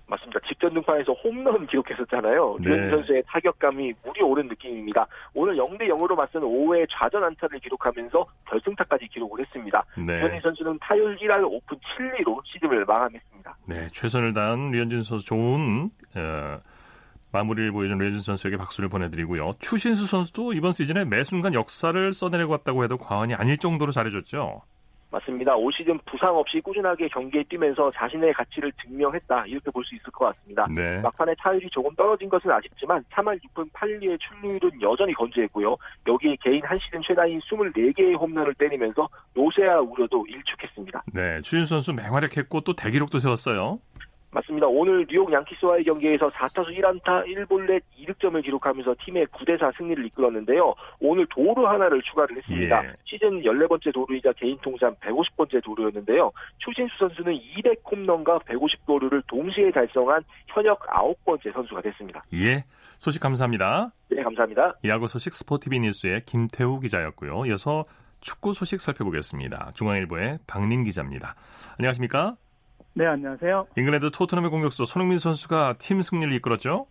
맞습니다. 0.07 0.41
직전 0.47 0.75
등판에서 0.75 1.13
홈런 1.13 1.67
기록했었잖아요. 1.67 2.59
네. 2.61 2.69
류현진 2.69 2.91
선수의 2.91 3.23
타격감이 3.27 3.95
물이 4.05 4.23
오른 4.23 4.49
느낌입니다. 4.49 5.07
오늘 5.33 5.57
0대 5.57 5.89
0으로 5.89 6.15
맞선 6.15 6.43
5회 6.43 6.87
좌전 6.91 7.25
안타를 7.25 7.59
기록하면서 7.61 8.27
결승타까지 8.49 9.09
기록을 9.09 9.41
했습니다. 9.41 9.85
네. 10.07 10.19
류현진 10.19 10.41
선수는 10.43 10.79
타율 10.81 11.17
1할 11.17 11.45
오푼 11.45 11.79
7리로 11.79 12.41
시즌을 12.45 12.85
마감했습니다. 12.85 13.57
네, 13.67 13.89
최선을 13.93 14.35
다한 14.35 14.71
류현진 14.71 15.03
선수 15.03 15.27
좋은 15.27 15.91
어, 16.17 16.59
마무리를 17.33 17.73
보여준 17.73 17.99
류현진 17.99 18.21
선수에게 18.21 18.57
박수를 18.57 18.89
보내드리고요. 18.89 19.53
추신수 19.59 20.07
선수도 20.07 20.53
이번 20.53 20.73
시즌에 20.73 21.05
매 21.05 21.25
순간 21.25 21.55
역사를 21.55 22.13
써내려고 22.13 22.53
왔다고 22.53 22.85
해도 22.85 22.97
과언이 22.97 23.35
아닐 23.35 23.59
정도로 23.59 23.91
잘해줬죠. 23.91 24.63
맞습니다. 25.15 25.55
올 25.55 25.73
시즌 25.73 25.99
부상 26.07 26.37
없이 26.37 26.61
꾸준하게 26.61 27.09
경기에 27.09 27.45
뛰면서 27.49 27.91
자신의 27.93 28.33
가치를 28.35 28.73
증명했다 28.83 29.45
이렇게 29.47 29.71
볼 29.71 29.85
수 29.85 29.95
있을 29.95 30.11
것 30.11 30.27
같습니다. 30.27 30.67
네. 30.75 30.99
막판에 31.03 31.35
타율이 31.39 31.69
조금 31.71 31.95
떨어진 31.95 32.29
것은 32.29 32.51
아쉽지만 32.51 33.05
3할 33.13 33.39
6분 33.45 33.71
8리의 33.73 34.19
출루율은 34.19 34.81
여전히 34.81 35.13
건재했고요. 35.13 35.77
여기에 36.07 36.37
개인 36.43 36.65
한 36.65 36.75
시즌 36.77 37.03
최다인 37.03 37.39
24개의 37.41 38.19
홈런을 38.19 38.55
때리면서 38.55 39.07
노세아 39.35 39.79
우려도 39.81 40.25
일축했습니다. 40.27 41.03
네, 41.13 41.41
추진 41.43 41.65
선수 41.65 41.93
맹활약했고 41.93 42.63
또 42.63 42.75
대기록도 42.75 43.19
세웠어요. 43.19 43.79
맞습니다. 44.35 44.67
오늘 44.67 45.07
뉴욕 45.09 45.33
양키스와의 45.33 45.85
경기에서 45.85 46.29
4타수 46.29 46.77
1안타 46.77 47.25
1볼넷 47.25 47.81
2득점을 47.99 48.43
기록하면서 48.43 48.97
팀의 49.05 49.27
9대4 49.29 49.77
승리를 49.77 50.05
이끌었는데요. 50.07 50.75
오늘 51.01 51.27
도루 51.31 51.67
하나를 51.67 52.03
추가를 52.03 52.37
했습니다. 52.37 52.85
예. 52.85 52.93
시즌 53.05 53.43
14번째 53.43 53.95
도루이자 53.95 54.33
개인 54.33 54.59
통산 54.61 54.95
150번째 54.97 55.63
도루였는데요. 55.65 56.33
추신수 56.59 56.95
선수는 56.99 57.35
200 57.35 57.81
홈런과 57.91 58.41
150도루를 58.41 59.23
동시에 59.29 59.71
달성한 59.71 60.25
현역 60.49 60.81
9번째 60.81 61.53
선수가 61.53 61.81
됐습니다. 61.83 62.25
예. 62.35 62.65
소식 62.99 63.21
감사합니다. 63.21 63.93
네, 64.11 64.23
감사합니다. 64.23 64.75
야구 64.87 65.07
소식 65.07 65.33
스포티비 65.33 65.79
뉴스의 65.79 66.23
김태우 66.27 66.81
기자였고요. 66.81 67.47
이어서 67.47 67.85
축구 68.21 68.53
소식 68.53 68.81
살펴보겠습니다. 68.81 69.73
중앙일보의 69.75 70.39
박린 70.47 70.83
기자입니다. 70.83 71.37
안녕하십니까? 71.79 72.37
네, 72.97 73.07
안녕하세요. 73.07 73.67
잉글랜드 73.77 74.13
토트넘의 74.13 74.51
공격수 74.51 74.85
손흥민 74.85 75.19
선수가 75.19 75.75
팀 75.79 76.01
승리를 76.01 76.33
이끌었죠? 76.35 76.87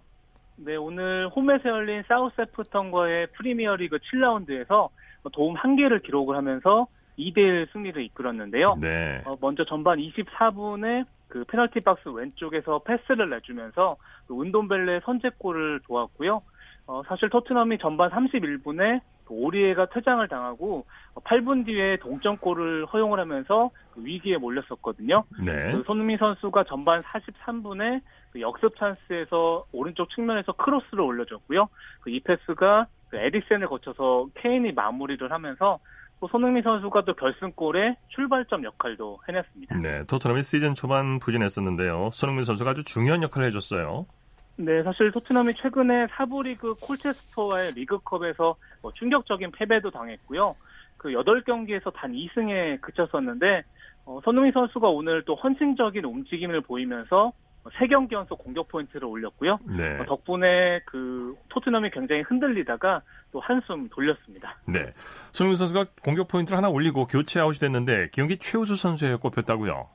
네, 0.58 0.76
오늘 0.76 1.30
홈에서 1.30 1.70
열린 1.70 2.04
사우샘프턴과의 2.08 3.28
프리미어리그 3.28 4.00
7라운드에서 4.00 4.90
도움 5.32 5.56
1개를 5.56 6.04
기록을 6.04 6.36
하면서 6.36 6.88
2대1 7.18 7.72
승리를 7.72 8.04
이끌었는데요. 8.04 8.76
네. 8.82 9.22
어, 9.26 9.32
먼저 9.40 9.64
전반 9.64 9.98
24분에 10.00 11.06
그 11.30 11.46
페널티 11.46 11.80
박스 11.80 12.10
왼쪽에서 12.10 12.80
패스를 12.80 13.30
내주면서 13.30 13.96
그 14.28 14.34
은돔벨레 14.34 15.00
선제골을 15.06 15.80
도왔고요. 15.88 16.42
어, 16.86 17.02
사실 17.08 17.30
토트넘이 17.30 17.78
전반 17.78 18.10
31분에 18.12 19.00
오리에가 19.30 19.88
퇴장을 19.88 20.28
당하고 20.28 20.86
8분 21.16 21.66
뒤에 21.66 21.98
동점골을 21.98 22.86
허용을 22.88 23.20
하면서 23.20 23.72
그 23.94 24.04
위기에 24.04 24.38
몰렸었거든요. 24.38 25.24
네. 25.46 25.72
그 25.72 25.84
손흥민 25.86 26.18
선수가 26.18 26.66
전반 26.66 27.02
43분에 27.04 28.02
그 28.32 28.42
역습 28.42 28.76
찬스에서 28.78 29.66
오른쪽 29.72 30.10
측면에서 30.10 30.52
크로스를 30.54 31.02
올려줬고요. 31.02 31.70
그이 32.02 32.20
패스가 32.22 32.88
그 33.10 33.18
에릭센을 33.18 33.68
거쳐서 33.68 34.28
케인이 34.36 34.72
마무리를 34.72 35.32
하면서 35.32 35.80
또 36.20 36.28
손흥민 36.30 36.64
선수가 36.64 37.04
또 37.04 37.14
결승골에 37.16 37.98
출발점 38.08 38.64
역할도 38.64 39.20
해냈습니다. 39.28 39.78
네, 39.80 40.06
토트넘이 40.06 40.42
시즌 40.42 40.74
초반 40.74 41.20
부진했었는데요. 41.20 42.10
손흥민 42.14 42.44
선수가 42.44 42.72
아주 42.72 42.84
중요한 42.86 43.22
역할을 43.24 43.50
해줬어요. 43.50 44.06
네, 44.56 44.84
사실 44.84 45.12
토트넘이 45.12 45.54
최근에 45.56 46.08
사부 46.12 46.44
리그 46.44 46.76
콜체스터와의 46.76 47.72
리그컵에서 47.72 48.56
뭐 48.82 48.92
충격적인 48.94 49.52
패배도 49.52 49.92
당했고요. 49.92 50.56
그 50.98 51.10
8경기에서 51.10 51.92
단 51.94 52.14
2승에 52.14 52.80
그쳤었는데 52.82 53.64
어, 54.06 54.20
손흥민 54.24 54.52
선수가 54.52 54.88
오늘 54.90 55.24
또 55.26 55.36
헌신적인 55.36 56.04
움직임을 56.04 56.62
보이면서 56.62 57.34
3경기 57.64 58.12
연속 58.12 58.40
공격 58.40 58.68
포인트를 58.68 59.06
올렸고요. 59.06 59.58
네. 59.66 60.00
어, 60.00 60.06
덕분에 60.06 60.82
그 60.86 61.36
토트넘이 61.50 61.92
굉장히 61.92 62.22
흔들리다가 62.24 63.02
또 63.32 63.40
한숨 63.40 63.88
돌렸습니다. 63.90 64.58
네. 64.66 64.94
손흥민 65.32 65.56
선수가 65.56 65.86
공격 66.04 66.28
포인트를 66.28 66.58
하나 66.58 66.70
올리고 66.70 67.08
교체 67.08 67.40
아웃이 67.40 67.60
됐는데 67.60 68.10
경기 68.12 68.38
최우수 68.38 68.76
선수에 68.76 69.16
꼽혔다고요. 69.16 69.88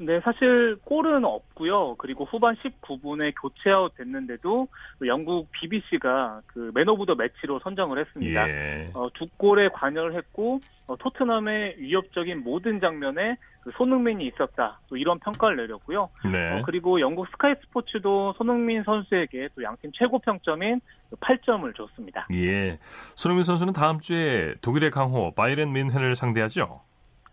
네, 0.00 0.20
사실 0.20 0.76
골은 0.84 1.24
없고요. 1.24 1.96
그리고 1.96 2.24
후반 2.24 2.54
19분에 2.54 3.34
교체아웃 3.40 3.96
됐는데도 3.96 4.68
영국 5.06 5.48
BBC가 5.52 6.42
그 6.46 6.68
man 6.78 6.88
of 6.88 7.06
the 7.06 7.14
match로 7.16 7.58
선정을 7.60 7.98
했습니다. 7.98 8.48
예. 8.48 8.90
어, 8.94 9.08
두 9.14 9.26
골에 9.36 9.68
관여를 9.68 10.14
했고 10.14 10.60
어, 10.86 10.96
토트넘의 10.96 11.76
위협적인 11.78 12.44
모든 12.44 12.80
장면에 12.80 13.36
그 13.62 13.72
손흥민이 13.76 14.26
있었다. 14.28 14.78
또 14.88 14.96
이런 14.96 15.18
평가를 15.18 15.56
내렸고요. 15.56 16.08
네. 16.30 16.52
어, 16.52 16.62
그리고 16.64 17.00
영국 17.00 17.26
스카이 17.28 17.54
스포츠도 17.62 18.34
손흥민 18.38 18.84
선수에게 18.84 19.48
또 19.56 19.62
양팀 19.62 19.90
최고 19.94 20.18
평점인 20.20 20.80
8점을 21.20 21.74
줬습니다. 21.76 22.28
예. 22.32 22.78
손흥민 23.16 23.42
선수는 23.42 23.72
다음 23.72 23.98
주에 23.98 24.54
독일의 24.62 24.90
강호 24.90 25.34
바이에른 25.34 25.72
뮌헨을 25.72 26.14
상대하죠. 26.14 26.82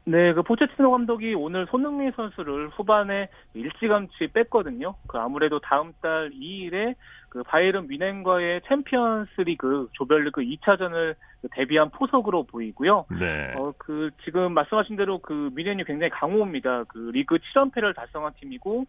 네, 0.07 0.33
그 0.33 0.43
포체티노 0.43 0.91
감독이 0.91 1.33
오늘 1.33 1.65
손흥민 1.65 2.11
선수를 2.15 2.69
후반에 2.69 3.27
일찌감치 3.55 4.27
뺐거든요. 4.33 4.93
그 5.07 5.17
아무래도 5.17 5.59
다음 5.59 5.93
달 5.99 6.29
2일에 6.29 6.93
그 7.29 7.41
바이에른 7.43 7.87
미넨과의 7.87 8.61
챔피언스리그 8.67 9.89
조별리그 9.93 10.41
2차전을 10.41 11.15
데뷔한 11.51 11.89
포석으로 11.89 12.43
보이고요. 12.43 13.05
네. 13.19 13.53
어, 13.57 13.73
그 13.79 14.11
지금 14.23 14.53
말씀하신 14.53 14.95
대로 14.95 15.17
그 15.17 15.49
미넨이 15.55 15.83
굉장히 15.85 16.11
강호입니다. 16.11 16.83
그 16.85 17.09
리그 17.11 17.37
7연패를 17.37 17.95
달성한 17.95 18.33
팀이고 18.39 18.85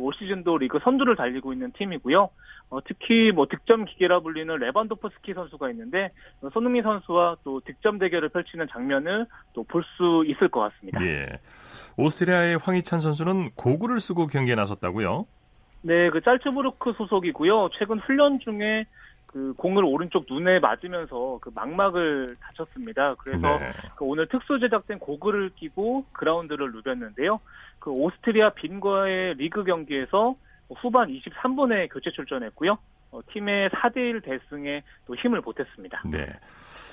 그 0.00 0.04
올 0.06 0.14
시즌도 0.18 0.56
리그 0.58 0.78
선두를 0.82 1.14
달리고 1.14 1.52
있는 1.52 1.70
팀이고요. 1.72 2.30
어, 2.70 2.78
특히 2.84 3.32
뭐 3.32 3.46
득점 3.46 3.84
기계라 3.84 4.20
불리는 4.20 4.54
레반도프스키 4.56 5.34
선수가 5.34 5.70
있는데 5.70 6.10
어, 6.40 6.48
손흥민 6.52 6.82
선수와 6.82 7.36
또 7.44 7.60
득점 7.60 7.98
대결을 7.98 8.30
펼치는 8.30 8.66
장면을 8.72 9.26
또 9.52 9.62
볼 9.64 9.84
수 9.96 10.24
있을 10.26 10.48
것 10.48 10.60
같습니다. 10.60 11.04
예. 11.04 11.26
오스트리아의 11.96 12.58
황희찬 12.58 13.00
선수는 13.00 13.50
고글을 13.56 14.00
쓰고 14.00 14.26
경기에 14.28 14.54
나섰다고요? 14.54 15.26
네, 15.82 16.10
그 16.10 16.20
짤츠부르크 16.22 16.94
소속이고요. 16.96 17.70
최근 17.78 17.98
훈련 18.00 18.38
중에 18.40 18.86
그 19.32 19.54
공을 19.56 19.84
오른쪽 19.84 20.26
눈에 20.28 20.58
맞으면서 20.58 21.38
그 21.40 21.52
망막을 21.54 22.36
다쳤습니다. 22.40 23.14
그래서 23.14 23.58
네. 23.58 23.70
그 23.94 24.04
오늘 24.04 24.26
특수 24.26 24.58
제작된 24.58 24.98
고글을 24.98 25.50
끼고 25.54 26.04
그라운드를 26.12 26.72
누볐는데요. 26.72 27.38
그 27.78 27.92
오스트리아 27.92 28.50
빈과의 28.50 29.34
리그 29.34 29.62
경기에서 29.62 30.34
후반 30.74 31.08
23분에 31.10 31.92
교체 31.92 32.10
출전했고요. 32.10 32.76
어, 33.12 33.20
팀의 33.32 33.70
4대1 33.70 34.24
대승에 34.24 34.82
또 35.06 35.14
힘을 35.14 35.40
보탰습니다. 35.42 36.02
네. 36.10 36.26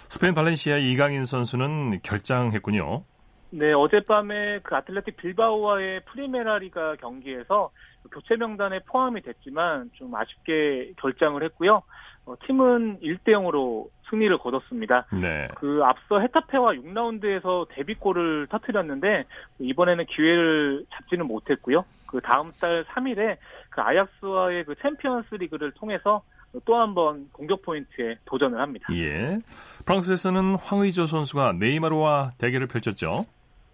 스페인 0.08 0.36
발렌시아 0.36 0.78
이강인 0.78 1.26
선수는 1.26 2.02
결장했군요. 2.04 3.04
네, 3.50 3.74
어젯밤에 3.74 4.60
그 4.60 4.76
아틀레틱 4.76 5.18
빌바오와의 5.18 6.02
프리메라 6.06 6.60
리가 6.60 6.98
경기에서 6.98 7.72
교체 8.12 8.36
명단에 8.36 8.80
포함이 8.86 9.22
됐지만 9.22 9.90
좀 9.94 10.14
아쉽게 10.14 10.94
결장을 10.98 11.44
했고요. 11.44 11.82
어, 12.28 12.36
팀은 12.46 13.00
1대 13.00 13.30
0으로 13.30 13.88
승리를 14.10 14.38
거뒀습니다. 14.38 15.06
네. 15.14 15.48
그 15.56 15.82
앞서 15.84 16.20
헤타페와 16.20 16.74
6라운드에서 16.74 17.68
데뷔골을 17.70 18.48
터뜨렸는데 18.50 19.24
이번에는 19.60 20.06
기회를 20.06 20.86
잡지는 20.94 21.26
못했고요. 21.28 21.84
그 22.06 22.22
다음 22.22 22.52
달 22.62 22.86
3일에 22.86 23.38
그 23.70 23.82
아약스와의 23.82 24.66
그 24.66 24.76
챔피언스 24.82 25.36
리그를 25.36 25.72
통해서 25.72 26.22
또 26.66 26.76
한 26.76 26.94
번 26.96 27.28
공격 27.34 27.62
포인트에 27.62 28.16
도전을 28.26 28.60
합니다. 28.60 28.88
예. 28.96 29.38
프랑스에서는 29.86 30.56
황의조 30.56 31.06
선수가 31.06 31.54
네이마르와 31.60 32.32
대결을 32.40 32.68
펼쳤죠. 32.68 33.26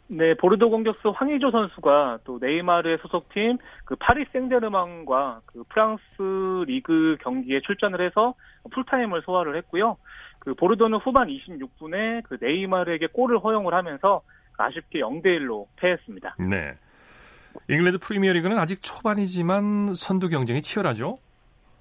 네, 0.08 0.34
보르도 0.36 0.70
공격수 0.70 1.10
황의조 1.16 1.52
선수가 1.52 2.20
또 2.26 2.38
네이마르의 2.42 2.98
소속팀 3.02 3.58
그 3.86 3.96
파리 3.96 4.26
생제르맹과 4.32 5.42
그 5.46 5.64
프랑스 5.70 6.04
리그 6.68 7.18
경기에 7.22 7.62
출전을 7.62 8.06
해서 8.06 8.36
풀타임을 8.72 9.22
소화를 9.24 9.56
했고요. 9.58 9.98
그 10.40 10.54
보르도는 10.56 11.00
후반 11.00 11.30
26분에 11.30 12.24
그 12.24 12.38
네이마르에게 12.40 13.08
골을 13.08 13.40
허용을 13.40 13.74
하면서 13.74 14.22
아쉽게 14.58 15.00
0대 15.00 15.26
1로 15.26 15.68
패했습니다. 15.78 16.36
네. 16.50 16.74
잉글랜드 17.70 18.00
프리미어리그는 18.00 18.58
아직 18.58 18.82
초반이지만 18.82 19.94
선두 19.96 20.30
경쟁이 20.30 20.62
치열하죠. 20.62 21.20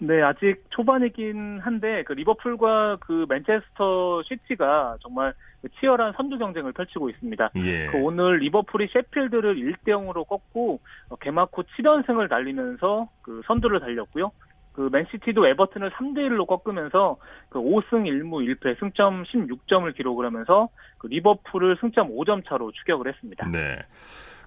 네, 0.04 0.20
아직 0.20 0.64
초반이긴 0.70 1.60
한데 1.60 2.02
그 2.02 2.12
리버풀과 2.12 2.96
그 3.00 3.24
맨체스터 3.28 4.24
시티가 4.24 4.96
정말 5.00 5.32
치열한 5.78 6.14
선두 6.16 6.38
경쟁을 6.38 6.72
펼치고 6.72 7.08
있습니다. 7.08 7.50
예. 7.54 7.86
그 7.86 7.98
오늘 7.98 8.38
리버풀이 8.38 8.88
셰필드를 8.92 9.54
1대 9.54 9.90
0으로 9.90 10.26
꺾고 10.26 10.80
어, 11.08 11.16
개막 11.16 11.50
후 11.54 11.62
7연승을 11.62 12.28
달리면서 12.28 13.08
그 13.22 13.42
선두를 13.46 13.78
달렸고요. 13.78 14.32
그 14.72 14.88
맨시티도 14.90 15.46
에버튼을 15.46 15.90
3대 15.92 16.18
1로 16.30 16.48
꺾으면서 16.48 17.18
그 17.48 17.60
5승 17.60 18.04
1무 18.08 18.56
1패 18.56 18.80
승점 18.80 19.22
16점을 19.22 19.94
기록을 19.94 20.26
하면서 20.26 20.68
그 20.98 21.06
리버풀을 21.06 21.76
승점 21.80 22.08
5점 22.08 22.48
차로 22.48 22.72
추격을 22.72 23.06
했습니다. 23.06 23.48
네. 23.52 23.78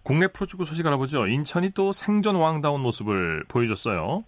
국내 0.04 0.28
프로축구 0.28 0.66
소식 0.66 0.86
알아보죠. 0.86 1.28
인천이 1.28 1.72
또 1.72 1.94
생존 1.94 2.36
왕다운 2.36 2.82
모습을 2.82 3.46
보여줬어요. 3.48 4.26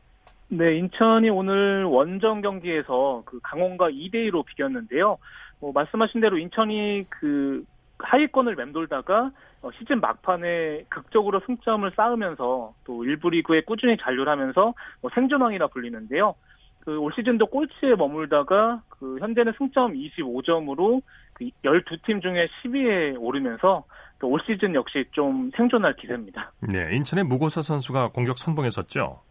네, 0.49 0.77
인천이 0.77 1.29
오늘 1.29 1.83
원정 1.83 2.41
경기에서 2.41 3.23
그 3.25 3.39
강원과 3.41 3.89
2대 3.89 4.15
2로 4.29 4.45
비겼는데요. 4.45 5.17
뭐 5.59 5.71
말씀하신 5.73 6.21
대로 6.21 6.37
인천이 6.37 7.05
그 7.09 7.65
하위권을 7.99 8.55
맴돌다가 8.55 9.31
어, 9.61 9.71
시즌 9.77 9.99
막판에 9.99 10.85
극적으로 10.87 11.41
승점을 11.45 11.91
쌓으면서 11.95 12.73
또 12.85 13.03
일부 13.03 13.29
리그에 13.29 13.61
꾸준히 13.61 13.97
잔류를 13.97 14.31
하면서 14.31 14.73
뭐 15.01 15.11
생존왕이라 15.13 15.67
불리는데요. 15.67 16.35
그 16.87 16.97
올 16.97 17.11
시즌도 17.13 17.47
꼴찌에 17.47 17.95
머물다가 17.97 18.81
그 18.87 19.17
현재는 19.19 19.53
승점 19.57 19.93
25점으로 19.93 21.01
그 21.33 21.49
12팀 21.65 22.21
중에 22.21 22.47
10위에 22.63 23.17
오르면서 23.19 23.83
올 24.23 24.39
시즌 24.45 24.73
역시 24.73 25.03
좀 25.11 25.51
생존할 25.55 25.95
기세입니다. 25.97 26.53
네, 26.61 26.95
인천의 26.95 27.25
무고사 27.25 27.61
선수가 27.61 28.11
공격 28.13 28.37
선봉에 28.37 28.69
섰죠. 28.69 29.21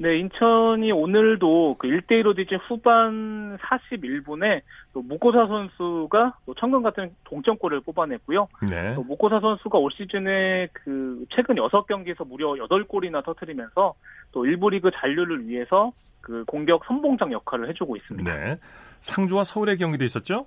네, 0.00 0.18
인천이 0.18 0.92
오늘도 0.92 1.76
그 1.78 1.88
1대1로 1.88 2.36
뒤진 2.36 2.58
후반 2.68 3.58
41분에 3.58 4.62
또 4.92 5.02
무고사 5.02 5.46
선수가 5.48 6.34
또 6.46 6.54
청금 6.54 6.84
같은 6.84 7.10
동점골을 7.24 7.80
뽑아냈고요. 7.80 8.46
네. 8.70 8.94
또 8.94 9.02
무고사 9.02 9.40
선수가 9.40 9.76
올 9.76 9.90
시즌에 9.90 10.68
그 10.72 11.24
최근 11.34 11.56
6경기에서 11.56 12.26
무려 12.28 12.52
8골이나 12.54 13.24
터뜨리면서 13.24 13.94
또 14.30 14.46
일부 14.46 14.70
리그 14.70 14.90
잔류를 14.94 15.48
위해서 15.48 15.92
그 16.20 16.44
공격 16.46 16.84
선봉장 16.84 17.32
역할을 17.32 17.68
해주고 17.70 17.96
있습니다. 17.96 18.32
네. 18.32 18.56
상주와 19.00 19.42
서울의 19.42 19.78
경기도 19.78 20.04
있었죠? 20.04 20.46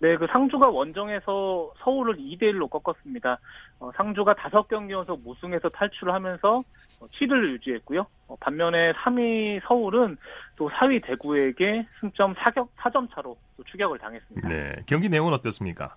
네, 0.00 0.16
그 0.16 0.26
상주가 0.26 0.68
원정에서 0.68 1.72
서울을 1.78 2.16
2대 2.16 2.42
1로 2.52 2.68
꺾었습니다. 2.68 3.38
어, 3.78 3.90
상주가 3.96 4.34
5경기 4.34 4.90
연속 4.90 5.22
무승에서 5.22 5.68
탈출을 5.68 6.12
하면서 6.12 6.62
어, 7.00 7.06
7위를 7.06 7.52
유지했고요. 7.52 8.06
어, 8.26 8.36
반면에 8.36 8.92
3위 8.92 9.60
서울은 9.66 10.16
또 10.56 10.68
4위 10.68 11.04
대구에게 11.04 11.86
승점 12.00 12.34
4격, 12.34 12.68
4점 12.76 13.14
차로 13.14 13.36
또 13.56 13.64
추격을 13.64 13.98
당했습니다. 13.98 14.48
네, 14.48 14.76
경기 14.86 15.08
내용은 15.08 15.32
어땠습니까? 15.32 15.94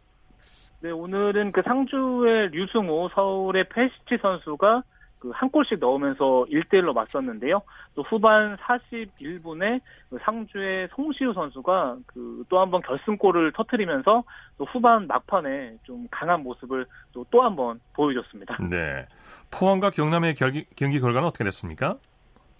네, 0.81 0.91
오늘은 0.91 1.51
그 1.51 1.63
상주의 1.63 2.49
류승우, 2.51 3.09
서울의 3.13 3.67
페시치 3.69 4.19
선수가 4.21 4.83
그 5.19 5.31
한 5.31 5.49
골씩 5.49 5.79
넣으면서 5.79 6.45
1대1로 6.49 6.93
맞섰는데요. 6.93 7.61
또 7.95 8.03
후반 8.03 8.55
41분에 8.57 9.81
그 10.09 10.17
상주의 10.21 10.87
송시우 10.95 11.33
선수가 11.33 11.97
그 12.05 12.43
또 12.49 12.59
한 12.59 12.69
번 12.71 12.81
결승골을 12.81 13.51
터트리면서 13.53 14.23
또 14.57 14.65
후반 14.65 15.07
막판에 15.07 15.77
좀 15.83 16.07
강한 16.11 16.43
모습을 16.43 16.85
또 17.13 17.23
또 17.31 17.41
한 17.41 17.55
번 17.55 17.79
보여줬습니다. 17.93 18.57
네. 18.69 19.05
포항과 19.51 19.89
경남의 19.91 20.35
경기, 20.35 20.65
경기 20.75 20.99
결과는 20.99 21.27
어떻게 21.27 21.43
됐습니까? 21.43 21.97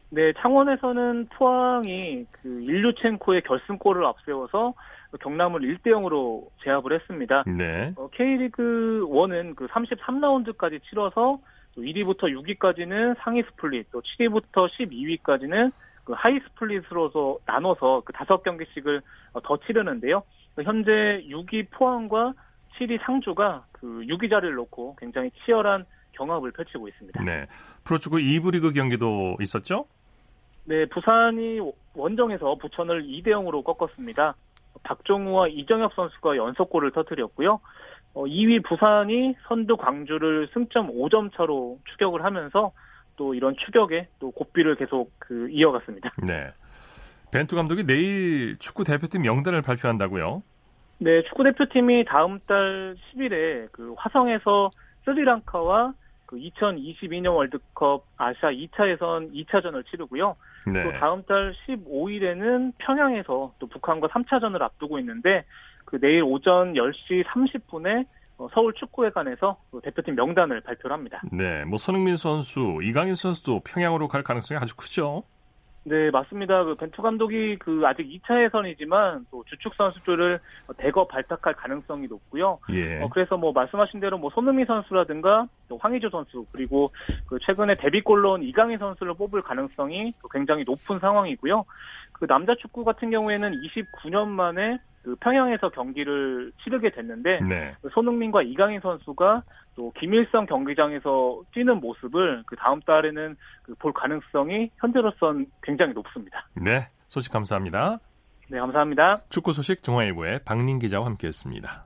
네, 0.09 0.31
창원에서는 0.39 1.27
포항이 1.35 2.25
그 2.31 2.61
일류첸코의 2.63 3.41
결승골을 3.43 4.05
앞세워서 4.05 4.73
경남을 5.21 5.61
1대 5.61 5.87
0으로 5.87 6.47
제압을 6.63 6.93
했습니다. 6.93 7.43
네. 7.45 7.89
어, 7.97 8.07
K리그 8.09 9.05
1은 9.09 9.55
그 9.55 9.67
33라운드까지 9.67 10.81
치러서 10.83 11.39
또 11.77 11.83
1위부터 11.83 12.23
6위까지는 12.23 13.15
상위 13.19 13.43
스플릿, 13.43 13.91
또 13.91 14.01
7위부터 14.01 14.67
12위까지는 14.73 15.71
그 16.03 16.13
하위 16.13 16.39
스플릿으로서 16.39 17.37
나눠서 17.45 18.01
그 18.03 18.13
다섯 18.13 18.41
경기씩을 18.41 19.01
어, 19.33 19.41
더 19.41 19.57
치르는데요. 19.57 20.23
현재 20.63 20.91
6위 21.29 21.69
포항과 21.69 22.33
7위 22.79 22.99
상주가 23.05 23.65
그 23.71 23.85
6위 24.07 24.29
자리를 24.29 24.55
놓고 24.55 24.95
굉장히 24.99 25.29
치열한 25.45 25.85
경합을 26.13 26.51
펼치고 26.51 26.87
있습니다. 26.87 27.23
네. 27.23 27.45
프로축구 27.83 28.17
2부 28.17 28.53
리그 28.53 28.71
경기도 28.71 29.37
있었죠? 29.39 29.85
네, 30.65 30.85
부산이 30.87 31.59
원정에서 31.93 32.55
부천을 32.55 33.03
2대 33.03 33.27
0으로 33.27 33.63
꺾었습니다. 33.63 34.35
박종우와 34.83 35.49
이정혁 35.49 35.93
선수가 35.93 36.37
연속골을 36.37 36.91
터뜨렸고요. 36.91 37.59
어, 38.13 38.23
2위 38.25 38.63
부산이 38.63 39.35
선두 39.47 39.77
광주를 39.77 40.49
승점 40.53 40.89
5점 40.91 41.35
차로 41.35 41.79
추격을 41.91 42.23
하면서 42.23 42.71
또 43.15 43.33
이런 43.33 43.55
추격에 43.65 44.07
또 44.19 44.31
고삐를 44.31 44.75
계속 44.75 45.11
그 45.19 45.49
이어갔습니다. 45.49 46.13
네. 46.27 46.51
벤투 47.31 47.55
감독이 47.55 47.85
내일 47.85 48.57
축구 48.57 48.83
대표팀 48.83 49.21
명단을 49.21 49.61
발표한다고요? 49.61 50.43
네, 50.99 51.23
축구 51.23 51.43
대표팀이 51.43 52.05
다음 52.05 52.39
달 52.47 52.95
10일에 53.13 53.67
그 53.71 53.93
화성에서 53.97 54.71
스리랑카와 55.05 55.93
그 56.25 56.37
2022년 56.37 57.35
월드컵 57.35 58.05
아시아 58.17 58.49
2차 58.49 58.89
예선 58.89 59.31
2차전을 59.31 59.85
치르고요. 59.89 60.35
네. 60.73 60.83
또 60.83 60.91
다음 60.93 61.23
달 61.23 61.53
15일에는 61.67 62.73
평양에서 62.77 63.53
또 63.59 63.67
북한과 63.67 64.07
3차전을 64.07 64.61
앞두고 64.61 64.99
있는데 64.99 65.45
그 65.85 65.99
내일 65.99 66.23
오전 66.23 66.73
10시 66.73 67.23
30분에 67.25 68.05
어, 68.37 68.47
서울 68.53 68.73
축구회관에서 68.73 69.57
대표팀 69.83 70.15
명단을 70.15 70.61
발표를 70.61 70.95
합니다. 70.95 71.21
네, 71.31 71.65
뭐 71.65 71.77
손흥민 71.77 72.15
선수, 72.15 72.79
이강인 72.83 73.15
선수도 73.15 73.61
평양으로 73.61 74.07
갈 74.07 74.21
가능성이 74.21 74.59
아주 74.59 74.75
크죠. 74.75 75.23
네, 75.87 76.11
맞습니다. 76.11 76.65
그 76.65 76.75
벤투 76.75 77.01
감독이 77.01 77.55
그 77.59 77.81
아직 77.85 78.03
2차 78.03 78.43
예선이지만 78.43 79.27
또 79.31 79.45
주축 79.47 79.73
선수들을 79.73 80.37
대거 80.75 81.07
발탁할 81.07 81.53
가능성이 81.53 82.07
높고요. 82.07 82.59
예. 82.73 83.01
어, 83.01 83.07
그래서 83.07 83.37
뭐 83.37 83.53
말씀하신 83.53 84.01
대로 84.01 84.17
뭐 84.17 84.29
손흥민 84.31 84.65
선수라든가 84.65 85.47
또 85.69 85.77
황의조 85.77 86.09
선수 86.09 86.45
그리고 86.51 86.91
그 87.25 87.39
최근에 87.39 87.75
데뷔골로 87.75 88.33
온 88.33 88.43
이강인 88.43 88.79
선수를 88.79 89.13
뽑을 89.13 89.41
가능성이 89.41 90.13
굉장히 90.29 90.65
높은 90.65 90.99
상황이고요. 90.99 91.63
그 92.11 92.27
남자 92.27 92.53
축구 92.55 92.83
같은 92.83 93.09
경우에는 93.09 93.61
29년 93.61 94.27
만에 94.27 94.79
그 95.07 95.15
평양에서 95.21 95.69
경기를 95.69 96.51
치르게 96.61 96.91
됐는데 96.91 97.39
네. 97.47 97.73
그 97.81 97.87
손흥민과 97.93 98.41
이강인 98.41 98.81
선수가 98.81 99.41
또 99.73 99.93
김일성 99.97 100.45
경기장에서 100.45 101.41
뛰는 101.53 101.79
모습을 101.79 102.43
그 102.45 102.57
다음 102.57 102.81
달에는 102.81 103.37
그 103.63 103.77
볼 103.79 103.93
가능성이 103.93 104.69
현재로선 104.79 105.45
굉장히 105.63 105.93
높습니다. 105.93 106.45
네, 106.55 106.87
소식 107.07 107.31
감사합니다. 107.31 107.99
네, 108.49 108.59
감사합니다. 108.59 109.17
축구 109.29 109.53
소식 109.53 109.81
중앙일보의 109.81 110.41
박민 110.45 110.77
기자와 110.79 111.05
함께했습니다. 111.05 111.85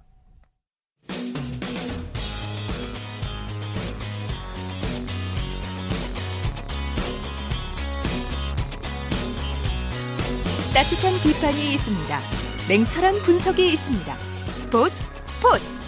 따뜻한 10.73 11.11
비판이 11.21 11.73
있습니다. 11.73 12.50
냉철한 12.67 13.15
분석이 13.23 13.73
있습니다. 13.73 14.19
스포츠 14.53 14.95
스포츠 15.27 15.80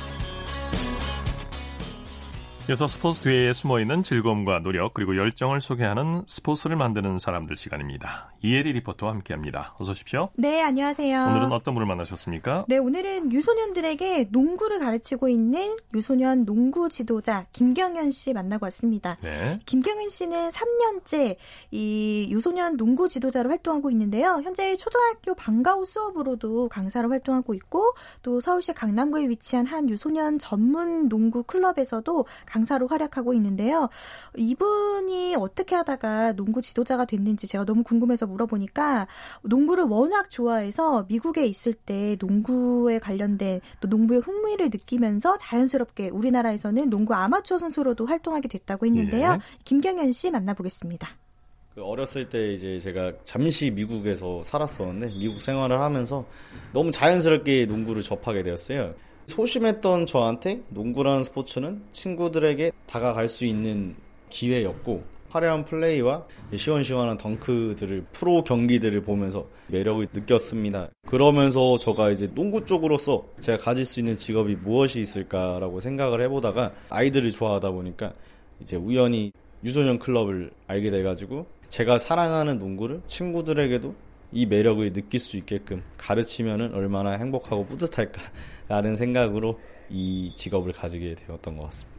이어서 2.70 2.88
스포츠 2.88 3.20
뒤에 3.20 3.52
숨어 3.52 3.82
있는 3.82 4.04
즐거움과 4.04 4.62
노력 4.62 4.94
그리고 4.94 5.18
열정을 5.18 5.60
소개하는 5.60 6.24
스포츠를 6.28 6.78
만드는 6.78 7.20
사람들 7.20 7.58
시간입니다. 7.58 8.32
이혜리 8.42 8.72
리포터와 8.72 9.12
함께합니다. 9.12 9.76
어서 9.80 9.92
오십시오. 9.92 10.30
네, 10.36 10.62
안녕하세요. 10.62 11.26
오늘은 11.26 11.52
어떤 11.52 11.74
분을 11.74 11.86
만나셨습니까? 11.88 12.66
네, 12.70 12.78
오늘은 12.78 13.34
유소년들에게 13.34 14.30
농구를 14.32 14.80
가르치고 14.80 15.28
있는 15.28 15.76
유소년 15.94 16.46
농구 16.46 16.88
지도자 16.88 17.46
김경현 17.52 18.12
씨 18.12 18.32
만나고 18.32 18.66
왔습니다. 18.68 19.18
네. 19.22 19.60
김경현 19.66 20.08
씨는 20.08 20.48
3년째 20.48 21.36
이 21.72 22.30
유소년 22.32 22.78
농구 22.78 23.10
지도자로 23.10 23.50
활동하고 23.50 23.92
있는데요. 23.92 24.40
현재 24.42 24.78
초등학교 24.78 25.36
방과후 25.36 25.84
수업으로도 25.84 26.70
강사로 26.70 27.10
활동하고 27.10 27.56
있고 27.56 27.94
또 28.22 28.40
서울시 28.40 28.72
강남구에 28.72 29.28
위치한 29.28 29.66
한 29.66 29.90
유소년 29.90 30.40
전문 30.40 31.10
농구 31.10 31.44
클럽에서도 31.44 32.26
강사로 32.54 32.88
활약하고 32.88 33.34
있는데요. 33.34 33.90
이분이 34.38 35.36
어떻게 35.36 35.76
하다가 35.76 36.34
농구 36.34 36.62
지도자가 36.62 37.06
됐는지 37.06 37.48
제가 37.48 37.66
너무 37.66 37.82
궁금해서 37.84 38.28
물어보니까 38.28 39.08
농구를 39.42 39.86
워낙 39.86 40.30
좋아해서 40.30 41.06
미국에 41.10 41.48
있을 41.48 41.74
때 41.74 42.16
농구에 42.20 43.00
관련된 43.00 43.60
또 43.82 43.88
농구의 43.88 44.22
흥미를 44.22 44.70
느끼면서 44.72 45.38
자연스럽게 45.40 46.10
우리나라에서는 46.10 46.90
농구 46.92 47.16
아마추어 47.16 47.58
선수로도 47.58 48.06
활동하게 48.06 48.48
됐다고 48.48 48.86
했는데요. 48.86 49.32
예. 49.32 49.40
김경현 49.66 50.12
씨 50.12 50.30
만나보겠습니다. 50.30 51.08
그 51.74 51.84
어렸을 51.84 52.30
때 52.30 52.54
이제 52.54 52.80
제가 52.80 53.14
잠시 53.24 53.72
미국에서 53.72 54.44
살았었는데 54.44 55.08
미국 55.18 55.42
생활을 55.42 55.82
하면서 55.82 56.24
너무 56.72 56.92
자연스럽게 56.92 57.66
농구를 57.66 58.04
접하게 58.04 58.44
되었어요. 58.44 58.94
소심했던 59.28 60.06
저한테 60.06 60.62
농구라는 60.70 61.24
스포츠는 61.24 61.84
친구들에게 61.92 62.72
다가갈 62.88 63.28
수 63.28 63.46
있는 63.46 63.96
기회였고 64.30 65.04
화려한 65.30 65.66
플레이와 65.66 66.26
시원시원한 66.56 67.18
덩크들을 67.18 68.06
프로 68.12 68.44
경기들을 68.44 69.02
보면서 69.02 69.48
매력을 69.68 70.08
느꼈습니다. 70.14 70.90
그러면서 71.08 71.80
저가 71.80 72.12
이제 72.12 72.30
농구 72.36 72.66
쪽으로서 72.66 73.26
제가 73.40 73.58
가질 73.58 73.84
수 73.86 74.00
있는 74.00 74.16
직업이 74.16 74.56
무엇이 74.56 75.02
있을까라고 75.02 75.80
생각을 75.80 76.22
해보다가 76.22 76.74
아이들을 76.90 77.32
좋아하다 77.32 77.72
보니까 77.72 78.14
이제 78.62 78.76
우연히 78.76 79.32
유소년 79.64 79.98
클럽을 79.98 80.52
알게 80.68 80.92
돼가지고 80.92 81.48
제가 81.68 81.98
사랑하는 81.98 82.60
농구를 82.60 83.02
친구들에게도 83.08 83.96
이 84.34 84.46
매력을 84.46 84.94
느낄 84.94 85.20
수 85.20 85.38
있게끔 85.38 85.84
가르치면은 85.98 86.74
얼마나 86.74 87.12
행복하고 87.12 87.66
뿌듯할까 87.66 88.22
라는 88.68 88.96
생각으로 88.96 89.60
이 89.90 90.32
직업을 90.36 90.74
가지게 90.74 91.16
되었던 91.16 91.58
것 91.58 91.64
같습니다. 91.66 91.93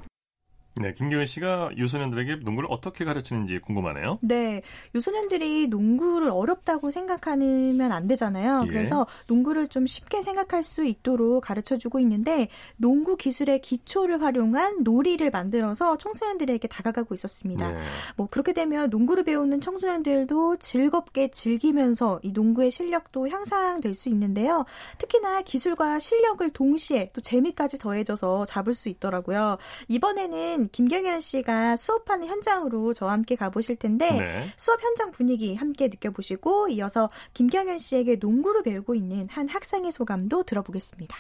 네, 0.77 0.93
김경현 0.93 1.25
씨가 1.27 1.71
유소년들에게 1.77 2.37
농구를 2.43 2.69
어떻게 2.71 3.05
가르치는지 3.05 3.61
궁금하네요. 3.61 4.19
네, 4.23 4.61
유소년들이 4.95 5.69
농구를 5.69 6.31
어렵다고 6.31 6.91
생각하면 6.91 7.93
안 7.93 8.09
되잖아요. 8.09 8.63
예. 8.65 8.67
그래서 8.67 9.07
농구를 9.29 9.69
좀 9.69 9.87
쉽게 9.87 10.23
생각할 10.23 10.65
수 10.65 10.85
있도록 10.85 11.45
가르쳐주고 11.45 12.01
있는데 12.01 12.49
농구 12.77 13.17
기술의 13.17 13.61
기초를 13.61 14.21
활용한 14.21 14.83
놀이를 14.83 15.31
만들어서 15.31 15.97
청소년들에게 15.97 16.67
다가가고 16.67 17.15
있었습니다. 17.15 17.71
네. 17.71 17.79
뭐 18.17 18.27
그렇게 18.29 18.53
되면 18.53 18.91
농구를 18.91 19.23
배우는 19.23 19.61
청소년들도 19.61 20.57
즐겁게 20.57 21.29
즐기면서 21.29 22.19
이 22.23 22.33
농구의 22.33 22.73
실력도 22.73 23.29
향상될 23.29 23.95
수 23.95 24.09
있는데요. 24.09 24.65
특히나 24.99 25.43
기술과 25.43 26.01
실력을 26.01 26.51
동시에 26.51 27.11
또 27.13 27.21
재미까지 27.21 27.79
더해져서 27.79 28.47
잡을 28.47 28.75
수 28.75 28.89
있더라고요. 28.89 29.59
이번에는 29.87 30.64
김경현 30.73 31.21
씨가 31.21 31.77
수업하는 31.77 32.29
현장으로 32.29 32.93
저와 32.93 33.13
함께 33.13 33.37
가보실 33.37 33.77
텐데 33.77 34.11
네. 34.11 34.45
수업 34.57 34.83
현장 34.83 35.11
분위기 35.11 35.55
함께 35.55 35.89
느껴보시고 35.89 36.69
이어서 36.69 37.11
김경현 37.35 37.79
씨에게 37.79 38.17
농구를 38.17 38.63
배우고 38.63 38.95
있는 38.95 39.29
한 39.31 39.49
학생의 39.49 39.93
소감도 39.93 40.43
들어보겠습니다. 40.45 41.17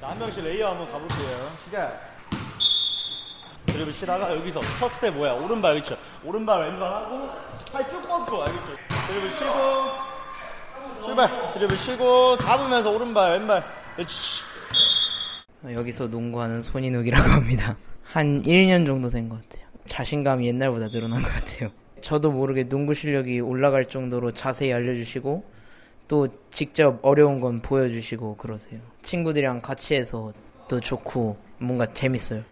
자, 0.00 0.08
한 0.08 0.18
명씩 0.18 0.44
레이업 0.44 0.70
한번 0.70 0.90
가볼게요. 0.90 1.52
시작. 1.64 2.14
드리블 3.66 3.92
치다가 3.92 4.32
여기서 4.36 4.60
첫 4.78 4.88
스텝 4.90 5.14
뭐야? 5.14 5.32
오른발 5.34 5.74
그렇죠? 5.74 5.96
오른발 6.24 6.70
왼발 6.70 6.92
하고 6.92 7.28
팔 7.72 7.88
쭉 7.90 8.00
뻗고 8.02 8.42
알겠죠? 8.42 8.72
드리블 9.08 9.32
치고 9.32 11.04
출발 11.04 11.52
드리블 11.54 11.76
치고 11.78 12.36
잡으면서 12.38 12.90
오른발 12.92 13.32
왼발 13.32 13.64
그렇지. 13.96 14.42
여기서 15.72 16.06
농구하는 16.08 16.62
손인욱이라고 16.62 17.30
합니다. 17.30 17.76
한 18.04 18.42
1년 18.44 18.86
정도 18.86 19.10
된 19.10 19.28
것 19.28 19.40
같아요. 19.42 19.66
자신감이 19.86 20.46
옛날보다 20.46 20.88
늘어난 20.88 21.22
것 21.22 21.28
같아요. 21.28 21.70
저도 22.00 22.30
모르게 22.32 22.64
농구 22.68 22.94
실력이 22.94 23.40
올라갈 23.40 23.88
정도로 23.88 24.32
자세히 24.32 24.72
알려주시고 24.72 25.44
또 26.08 26.28
직접 26.50 26.98
어려운 27.02 27.40
건 27.40 27.60
보여주시고 27.60 28.36
그러세요. 28.36 28.80
친구들이랑 29.02 29.60
같이 29.60 29.94
해서 29.94 30.32
또 30.68 30.80
좋고 30.80 31.36
뭔가 31.58 31.86
재밌어요. 31.92 32.42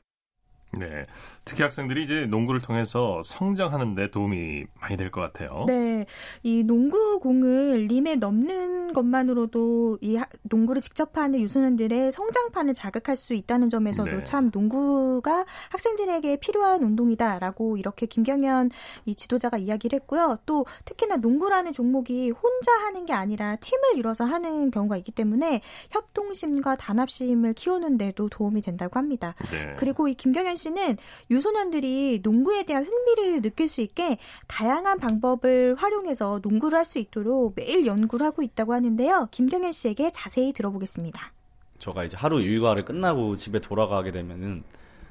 네. 0.78 1.04
특히 1.44 1.62
학생들이 1.62 2.04
이제 2.04 2.26
농구를 2.26 2.60
통해서 2.60 3.20
성장하는 3.24 3.94
데 3.94 4.10
도움이 4.10 4.64
많이 4.80 4.96
될 4.96 5.10
것 5.10 5.20
같아요. 5.20 5.64
네. 5.66 6.06
이 6.42 6.62
농구 6.62 7.18
공을 7.20 7.86
림에 7.88 8.16
넘는 8.16 8.92
것만으로도 8.94 9.98
이 10.00 10.18
농구를 10.44 10.80
직접 10.80 11.16
하는 11.18 11.40
유소년들의 11.40 12.12
성장판을 12.12 12.74
자극할 12.74 13.16
수 13.16 13.34
있다는 13.34 13.68
점에서도 13.68 14.10
네. 14.10 14.24
참 14.24 14.50
농구가 14.52 15.44
학생들에게 15.70 16.36
필요한 16.36 16.82
운동이다라고 16.82 17.76
이렇게 17.76 18.06
김경현 18.06 18.70
이 19.04 19.14
지도자가 19.14 19.58
이야기를 19.58 20.00
했고요. 20.00 20.38
또 20.46 20.64
특히나 20.84 21.16
농구라는 21.16 21.72
종목이 21.72 22.30
혼자 22.30 22.72
하는 22.86 23.04
게 23.04 23.12
아니라 23.12 23.56
팀을 23.56 23.98
이뤄서 23.98 24.24
하는 24.24 24.70
경우가 24.70 24.96
있기 24.98 25.12
때문에 25.12 25.60
협동심과 25.90 26.76
단합심을 26.76 27.52
키우는 27.54 27.98
데도 27.98 28.28
도움이 28.30 28.62
된다고 28.62 28.98
합니다. 28.98 29.34
네. 29.50 29.74
그리고 29.76 30.08
이 30.08 30.14
김경현 30.14 30.56
씨는 30.62 30.96
유소년들이 31.30 32.20
농구에 32.22 32.62
대한 32.64 32.84
흥미를 32.84 33.42
느낄 33.42 33.68
수 33.68 33.80
있게 33.80 34.18
다양한 34.46 34.98
방법을 34.98 35.74
활용해서 35.76 36.40
농구를 36.42 36.78
할 36.78 36.84
수 36.84 36.98
있도록 36.98 37.54
매일 37.56 37.86
연구를 37.86 38.26
하고 38.26 38.42
있다고 38.42 38.74
하는데요. 38.74 39.28
김경현 39.30 39.72
씨에게 39.72 40.10
자세히 40.12 40.52
들어보겠습니다. 40.52 41.32
저가 41.78 42.04
이제 42.04 42.16
하루 42.16 42.40
일과를 42.40 42.84
끝나고 42.84 43.36
집에 43.36 43.60
돌아가게 43.60 44.10
되면은 44.12 44.62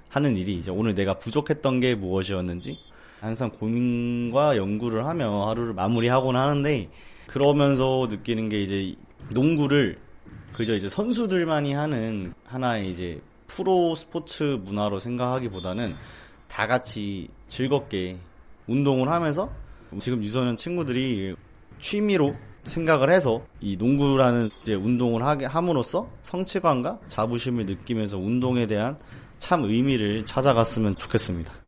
하는 0.10 0.38
일이 0.38 0.56
이제 0.56 0.70
오늘 0.70 0.94
내가 0.96 1.18
부족했던 1.18 1.80
게 1.80 1.96
무엇이었는지 1.96 2.78
항상 3.22 3.50
고민과 3.52 4.58
연구를 4.58 5.06
하며 5.06 5.48
하루를 5.48 5.74
마무리하곤 5.74 6.36
하는데 6.36 6.90
그러면서 7.28 8.08
느끼는 8.10 8.50
게 8.50 8.62
이제 8.62 8.96
농구를 9.34 9.98
그저 10.54 10.76
이제 10.76 10.90
선수들만이 10.90 11.74
하는 11.74 12.34
하나의 12.46 12.90
이제 12.90 13.22
프로 13.56 13.96
스포츠 13.96 14.60
문화로 14.64 15.00
생각하기보다는 15.00 15.96
다 16.48 16.68
같이 16.68 17.28
즐겁게 17.48 18.18
운동을 18.68 19.10
하면서 19.10 19.52
지금 20.00 20.24
유소년 20.24 20.56
친구들이 20.56 21.36
취미로 21.80 22.36
생각을 22.64 23.12
해서 23.12 23.42
이 23.60 23.76
농구라는 23.76 24.50
이제 24.62 24.74
운동을 24.76 25.24
하게 25.26 25.46
함으로써 25.46 26.10
성취감과 26.24 27.00
자부심을 27.08 27.66
느끼면서 27.66 28.18
운동에 28.18 28.68
대한 28.68 28.98
참 29.38 29.64
의미를 29.64 30.24
찾아갔으면 30.24 30.96
좋겠습니다. 30.96 31.61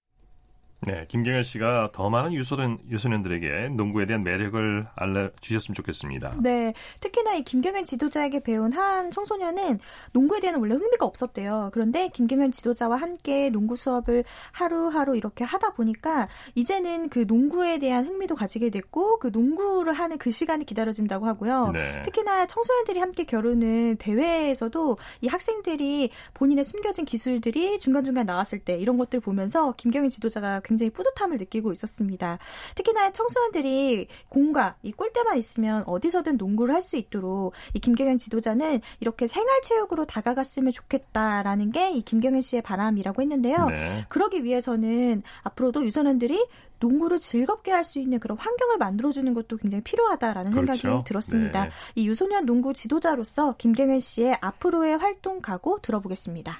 네, 0.86 1.06
김경현 1.08 1.44
씨가 1.44 1.90
더 1.94 2.10
많은 2.10 2.34
유소년, 2.34 2.80
유소년들에게 2.90 3.70
농구에 3.70 4.06
대한 4.06 4.24
매력을 4.24 4.88
알려주셨으면 4.96 5.76
좋겠습니다. 5.76 6.36
네, 6.42 6.74
특히나 7.00 7.36
이 7.36 7.44
김경현 7.44 7.86
지도자에게 7.86 8.42
배운 8.42 8.74
한 8.74 9.12
청소년은 9.12 9.80
농구에 10.14 10.40
대한 10.40 10.60
원래 10.60 10.76
흥미가 10.76 11.06
없었대요. 11.06 11.72
그런데 11.74 12.10
김경현 12.10 12.52
지도자와 12.52 12.98
함께 12.98 13.50
농구 13.50 13.76
수업을 13.76 14.24
하루하루 14.52 15.16
이렇게 15.16 15.44
하다 15.44 15.74
보니까 15.74 16.28
이제는 16.56 17.10
그 17.10 17.26
농구에 17.28 17.80
대한 17.80 18.06
흥미도 18.06 18.36
가지게 18.36 18.70
됐고 18.70 19.20
그 19.20 19.28
농구를 19.28 19.94
하는 19.94 20.18
그 20.18 20.32
시간이 20.32 20.66
기다려진다고 20.66 21.26
하고요. 21.26 21.72
네. 21.74 22.02
특히나 22.04 22.46
청소년들이 22.48 23.00
함께 23.00 23.24
겨루는 23.24 23.98
대회에서도 23.98 24.98
이 25.22 25.28
학생들이 25.28 26.10
본인의 26.34 26.64
숨겨진 26.64 27.06
기술들이 27.06 27.80
중간중간 27.80 28.26
나왔을 28.26 28.60
때 28.60 28.78
이런 28.78 28.98
것들 28.98 29.20
보면서 29.20 29.74
김경현 29.78 30.10
지도자가 30.10 30.62
굉장히 30.64 30.73
뿌듯함을 30.78 31.38
느끼고 31.38 31.72
있었습니다. 31.72 32.38
특히나 32.76 33.12
청소년들이 33.12 34.08
공과 34.30 34.76
이 34.84 34.92
골대만 34.92 35.38
있으면 35.38 35.84
어디서든 35.88 36.38
농구를 36.38 36.74
할 36.74 36.84
수 36.84 36.98
있도록 36.98 37.54
이 37.74 37.80
김경현 37.80 38.18
지도자는 38.18 38.82
이렇게 39.00 39.26
생활체육으로 39.28 40.06
다가갔으면 40.06 40.74
좋겠다라는 40.74 41.72
게 41.72 41.92
이 41.94 42.02
김경현 42.02 42.42
씨의 42.42 42.62
바람이라고 42.62 43.22
했는데요. 43.22 43.70
네. 43.70 44.06
그러기 44.10 44.44
위해서는 44.44 45.24
앞으로도 45.44 45.86
유소년들이 45.86 46.46
농구를 46.80 47.20
즐겁게 47.20 47.72
할 47.72 47.84
수 47.84 48.00
있는 48.00 48.20
그런 48.20 48.38
환경을 48.38 48.78
만들어주는 48.78 49.34
것도 49.34 49.58
굉장히 49.58 49.84
필요하다라는 49.84 50.52
그렇죠. 50.52 50.74
생각이 50.74 51.04
들었습니다. 51.06 51.66
네. 51.66 51.70
이 51.96 52.08
유소년 52.08 52.46
농구 52.46 52.74
지도자로서 52.74 53.56
김경현 53.58 54.00
씨의 54.00 54.38
앞으로의 54.42 54.98
활동 54.98 55.42
각오 55.42 55.80
들어보겠습니다. 55.82 56.58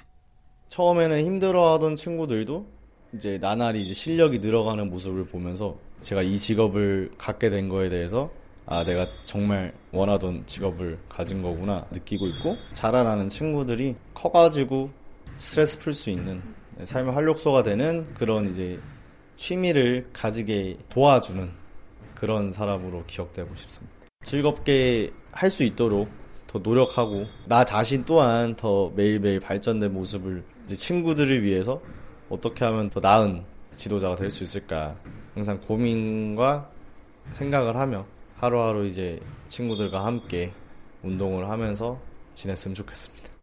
처음에는 0.68 1.24
힘들어하던 1.24 1.96
친구들도 1.96 2.66
이제 3.14 3.38
나날이 3.38 3.82
이제 3.82 3.94
실력이 3.94 4.40
늘어가는 4.40 4.90
모습을 4.90 5.26
보면서 5.26 5.76
제가 6.00 6.22
이 6.22 6.36
직업을 6.38 7.12
갖게 7.16 7.48
된 7.48 7.68
거에 7.68 7.88
대해서 7.88 8.30
아 8.66 8.84
내가 8.84 9.06
정말 9.22 9.72
원하던 9.92 10.44
직업을 10.46 10.98
가진 11.08 11.42
거구나 11.42 11.86
느끼고 11.92 12.26
있고 12.28 12.56
자라나는 12.72 13.28
친구들이 13.28 13.94
커가지고 14.14 14.90
스트레스 15.36 15.78
풀 15.78 15.94
수 15.94 16.10
있는 16.10 16.42
삶의 16.82 17.14
활력소가 17.14 17.62
되는 17.62 18.12
그런 18.14 18.50
이제 18.50 18.80
취미를 19.36 20.08
가지게 20.12 20.78
도와주는 20.88 21.50
그런 22.14 22.50
사람으로 22.52 23.04
기억되고 23.06 23.54
싶습니다. 23.54 23.94
즐겁게 24.22 25.12
할 25.30 25.50
수 25.50 25.62
있도록 25.64 26.08
더 26.46 26.58
노력하고 26.60 27.26
나 27.46 27.64
자신 27.64 28.04
또한 28.04 28.54
더 28.56 28.90
매일매일 28.94 29.40
발전된 29.40 29.92
모습을 29.92 30.44
친구들을 30.68 31.42
위해서 31.42 31.80
어떻게 32.28 32.64
하면 32.64 32.90
더 32.90 33.00
나은 33.00 33.44
지도자가 33.74 34.14
될 34.14 34.30
수 34.30 34.44
있을까 34.44 34.96
항상 35.34 35.60
고민과 35.60 36.70
생각을 37.32 37.76
하며 37.76 38.06
하루하루 38.36 38.86
이제 38.86 39.20
친구들과 39.48 40.04
함께 40.04 40.52
운동을 41.02 41.48
하면서 41.48 42.00
지냈으면 42.34 42.74
좋겠습니다. 42.74 43.33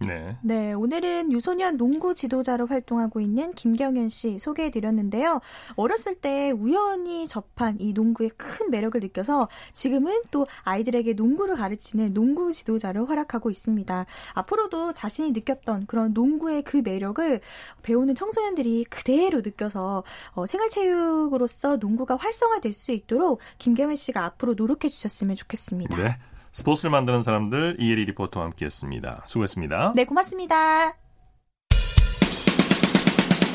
네. 0.00 0.36
네, 0.42 0.72
오늘은 0.74 1.32
유소년 1.32 1.76
농구 1.76 2.14
지도자로 2.14 2.66
활동하고 2.66 3.20
있는 3.20 3.52
김경현 3.54 4.08
씨 4.08 4.38
소개해 4.38 4.70
드렸는데요. 4.70 5.40
어렸을 5.76 6.14
때 6.16 6.50
우연히 6.50 7.26
접한 7.26 7.76
이 7.80 7.92
농구의 7.92 8.30
큰 8.36 8.70
매력을 8.70 9.00
느껴서 9.00 9.48
지금은 9.72 10.22
또 10.30 10.46
아이들에게 10.64 11.14
농구를 11.14 11.56
가르치는 11.56 12.12
농구 12.12 12.52
지도자를 12.52 13.08
활약하고 13.08 13.50
있습니다. 13.50 14.06
앞으로도 14.34 14.92
자신이 14.92 15.30
느꼈던 15.30 15.86
그런 15.86 16.12
농구의 16.12 16.62
그 16.62 16.78
매력을 16.78 17.40
배우는 17.82 18.14
청소년들이 18.14 18.84
그대로 18.84 19.40
느껴서 19.40 20.04
어, 20.32 20.46
생활체육으로서 20.46 21.76
농구가 21.76 22.16
활성화될 22.16 22.72
수 22.72 22.92
있도록 22.92 23.40
김경현 23.58 23.96
씨가 23.96 24.24
앞으로 24.24 24.54
노력해 24.54 24.88
주셨으면 24.88 25.36
좋겠습니다. 25.36 25.96
네. 25.96 26.18
스포츠를 26.56 26.90
만드는 26.90 27.20
사람들 27.20 27.76
이혜리 27.78 28.06
리포터와 28.06 28.46
함께했습니다. 28.46 29.24
수고했습니다. 29.26 29.92
네, 29.94 30.06
고맙습니다. 30.06 30.94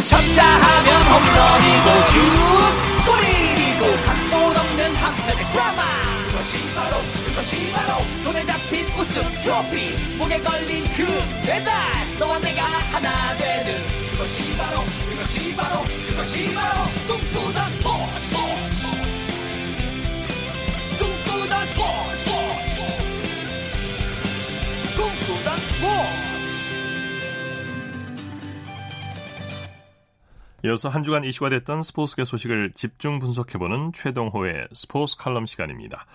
쳤다 0.08 0.44
하면 0.46 1.02
홈런이고 1.10 1.88
슛 2.12 2.20
골이고 3.08 3.82
각본 4.06 4.56
없는 4.56 4.94
한편의 4.94 5.46
드라마 5.48 5.82
그것이 6.28 6.58
바로 6.76 6.98
그것이 7.26 7.72
바로 7.72 8.04
손에 8.24 8.46
잡힌 8.46 8.86
우승 8.94 9.24
트로피 9.42 10.18
목에 10.20 10.40
걸린 10.40 10.84
그 10.96 11.04
배달 11.48 11.74
너와 12.20 12.38
내가 12.38 12.64
하나 12.64 13.36
되는 13.36 13.82
그것이 14.12 14.56
바로 14.56 14.82
그것이 15.10 15.56
바로 15.56 15.82
그것이 16.08 16.54
바로 16.54 16.84
꿈꾸던 17.08 17.72
스포츠 17.74 18.38
꿈꾸던 21.00 21.68
스포츠 21.70 22.11
꿈꾸던 25.42 25.58
스포츠 25.58 25.92
이어서 30.64 30.90
한 30.90 31.04
주간 31.04 31.24
이슈가 31.24 31.50
됐던 31.50 31.82
스포츠계 31.82 32.24
소식을 32.24 32.74
집중 32.74 33.20
분석해보는 33.20 33.94
최동호의 33.94 34.68
스포츠 34.74 35.18
칼럼 35.18 35.48
시간입니다. 35.48 36.06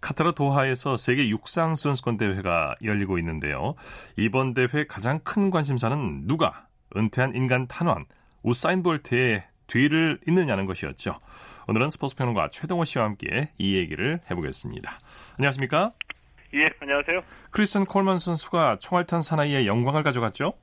카타르 0.00 0.32
도하에서 0.32 0.96
세계 0.96 1.28
육상 1.28 1.74
선수권 1.74 2.16
대회가 2.16 2.74
열리고 2.84 3.18
있는데요. 3.18 3.74
이번 4.16 4.54
대회 4.54 4.86
가장 4.86 5.18
큰 5.20 5.50
관심사는 5.50 6.26
누가 6.26 6.66
은퇴한 6.96 7.34
인간 7.34 7.66
탄환 7.66 8.06
우사인 8.42 8.84
볼트의 8.84 9.44
뒤를 9.66 10.20
잇느냐는 10.28 10.66
것이었죠. 10.66 11.18
오늘은 11.66 11.90
스포츠 11.90 12.14
평론가 12.14 12.50
최동호 12.52 12.84
씨와 12.84 13.04
함께 13.04 13.50
이 13.58 13.74
얘기를 13.74 14.20
해보겠습니다. 14.30 14.92
안녕하십니까? 15.38 15.92
예, 16.54 16.70
안녕하세요. 16.80 17.22
크리스천 17.50 17.84
콜먼 17.86 18.18
선수가 18.18 18.78
총알탄 18.80 19.20
사나이의 19.20 19.66
영광을 19.66 20.02
가져갔죠? 20.02 20.54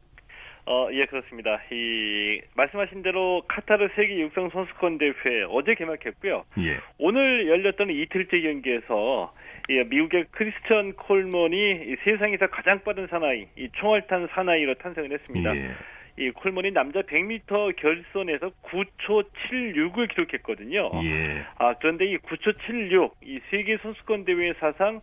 어, 0.66 0.88
예, 0.94 1.06
그렇습니다. 1.06 1.60
이 1.72 2.40
말씀하신 2.56 3.04
대로 3.04 3.44
카타르 3.50 3.90
세계 3.96 4.18
육상 4.22 4.50
선수권 4.50 4.98
대회 4.98 5.12
어제 5.50 5.76
개막했고요. 5.76 6.46
예. 6.60 6.78
오늘 6.98 7.50
열렸던 7.50 7.90
이틀째 7.90 8.40
경기에서 8.40 9.34
이 9.68 9.74
미국의 9.84 10.26
크리스천 10.32 10.94
콜먼이 10.94 11.98
세상에서 12.06 12.48
가장 12.48 12.82
빠른 12.84 13.08
사나이, 13.08 13.48
이 13.58 13.68
총알탄 13.74 14.30
사나이로 14.34 14.76
탄생을 14.76 15.12
했습니다. 15.12 15.56
예. 15.58 15.72
이 16.16 16.30
콜먼이 16.30 16.72
남자 16.72 17.02
100m 17.02 17.76
결선에서 17.76 18.52
9초 18.62 19.26
76을 19.50 20.08
기록했거든요. 20.10 20.92
예. 21.04 21.44
아 21.58 21.74
그런데 21.80 22.06
이 22.06 22.18
9초 22.20 22.56
76 22.68 23.16
이 23.24 23.40
세계 23.50 23.78
선수권 23.78 24.24
대회 24.26 24.54
사상 24.60 25.02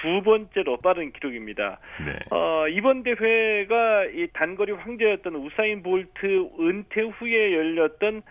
두 0.00 0.22
번째로 0.22 0.78
빠른 0.78 1.12
기록입니다. 1.12 1.78
네. 2.04 2.18
어, 2.30 2.68
이번 2.68 3.02
대회가 3.02 4.04
이 4.06 4.28
단거리 4.32 4.72
황제였던 4.72 5.34
우사인 5.34 5.82
볼트 5.82 6.50
은퇴 6.58 7.02
후에 7.02 7.54
열렸던 7.54 8.22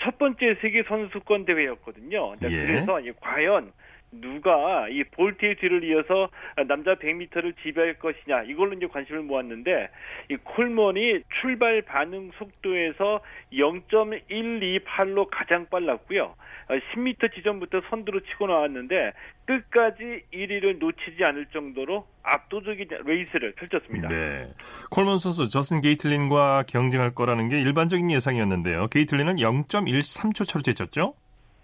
첫 0.00 0.18
번째 0.18 0.56
세계 0.60 0.82
선수권 0.82 1.46
대회였거든요. 1.46 2.36
예. 2.42 2.48
그래서 2.48 3.00
과연 3.20 3.72
누가 4.12 4.88
이 4.88 5.04
볼트의 5.04 5.56
뒤를 5.56 5.84
이어서 5.84 6.28
남자 6.66 6.94
100m를 6.94 7.54
지배할 7.62 7.94
것이냐 7.98 8.42
이걸로 8.42 8.72
이제 8.74 8.86
관심을 8.86 9.22
모았는데 9.22 9.88
이 10.30 10.36
콜먼이 10.36 11.22
출발 11.40 11.82
반응 11.82 12.30
속도에서 12.38 13.20
0.128로 13.52 15.28
가장 15.30 15.66
빨랐고요. 15.70 16.34
10m 16.68 17.24
어, 17.24 17.28
지점부터 17.34 17.82
선두로 17.90 18.20
치고 18.20 18.46
나왔는데 18.46 19.12
끝까지 19.46 20.22
1위를 20.32 20.78
놓치지 20.78 21.24
않을 21.24 21.46
정도로 21.46 22.06
압도적인 22.22 22.88
레이스를 23.04 23.52
펼쳤습니다. 23.52 24.08
네. 24.08 24.48
콜먼 24.90 25.18
선수 25.18 25.48
저슨 25.48 25.80
게이틀린과 25.80 26.64
경쟁할 26.68 27.14
거라는 27.14 27.48
게 27.48 27.60
일반적인 27.60 28.10
예상이었는데요. 28.10 28.88
게이틀린은 28.88 29.36
0.13초 29.36 30.46
차로 30.46 30.62
제쳤죠? 30.62 31.14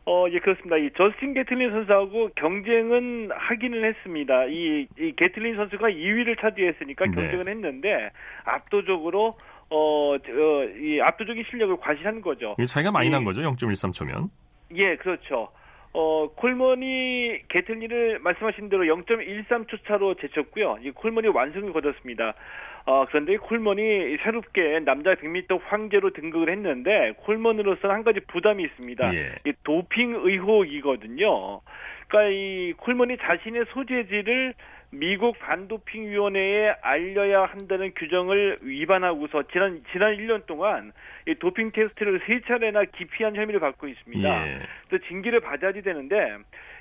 어, 0.09 0.27
예, 0.31 0.39
그렇습니다. 0.39 0.77
이 0.77 0.89
저스틴 0.97 1.35
게틀린 1.35 1.71
선수하고 1.73 2.31
경쟁은 2.37 3.31
하기는 3.33 3.85
했습니다. 3.85 4.45
이, 4.47 4.87
이 4.99 5.13
게틀린 5.17 5.57
선수가 5.57 5.89
2위를 5.89 6.41
차지했으니까 6.41 7.07
네. 7.07 7.11
경쟁을 7.11 7.49
했는데 7.49 8.11
압도적으로 8.45 9.37
어, 9.69 10.17
저, 10.25 10.31
이 10.81 11.01
압도적인 11.01 11.45
실력을 11.51 11.77
과시한 11.79 12.21
거죠. 12.21 12.55
이 12.61 12.67
차이가 12.67 12.93
많이 12.93 13.09
이, 13.09 13.11
난 13.11 13.25
거죠. 13.25 13.41
0.13초면. 13.43 14.31
예, 14.77 14.95
그렇죠. 14.95 15.49
어, 15.93 16.29
콜먼이 16.37 17.41
게틀린을 17.49 18.21
말씀하신 18.21 18.69
대로 18.69 18.85
0.13초 18.85 19.85
차로 19.89 20.15
제쳤고요. 20.17 20.79
이 20.83 20.93
콜먼이 20.93 21.29
완승을 21.29 21.73
거뒀습니다. 21.73 22.35
어, 22.87 23.05
그런데 23.07 23.37
콜먼이 23.37 24.17
새롭게 24.23 24.81
남자 24.81 25.15
100m 25.15 25.61
황제로 25.65 26.11
등극을 26.11 26.51
했는데 26.51 27.13
콜먼으로서는 27.19 27.95
한 27.95 28.05
가지 28.05 28.21
부담이 28.21 28.63
있습니다. 28.63 29.15
예. 29.15 29.35
이 29.45 29.53
도핑 29.65 30.15
의혹이거든요. 30.15 31.61
그러니까 32.07 32.31
이 32.31 32.73
콜먼이 32.77 33.17
자신의 33.19 33.65
소재지를 33.71 34.55
미국 34.91 35.37
반도핑 35.41 36.07
위원회에 36.07 36.77
알려야 36.81 37.47
한다는 37.47 37.93
규정을 37.97 38.59
위반하고서 38.63 39.43
지난 39.53 39.83
지난 39.91 40.17
1년 40.17 40.47
동안 40.47 40.93
이 41.27 41.35
도핑 41.35 41.73
테스트를 41.73 42.21
세 42.25 42.41
차례나 42.47 42.85
기피한 42.85 43.35
혐의를 43.35 43.59
받고 43.59 43.89
있습니다. 43.89 44.47
예. 44.47 44.61
그래서 44.89 45.05
징계를 45.09 45.41
받아야 45.41 45.73
되는데 45.73 46.37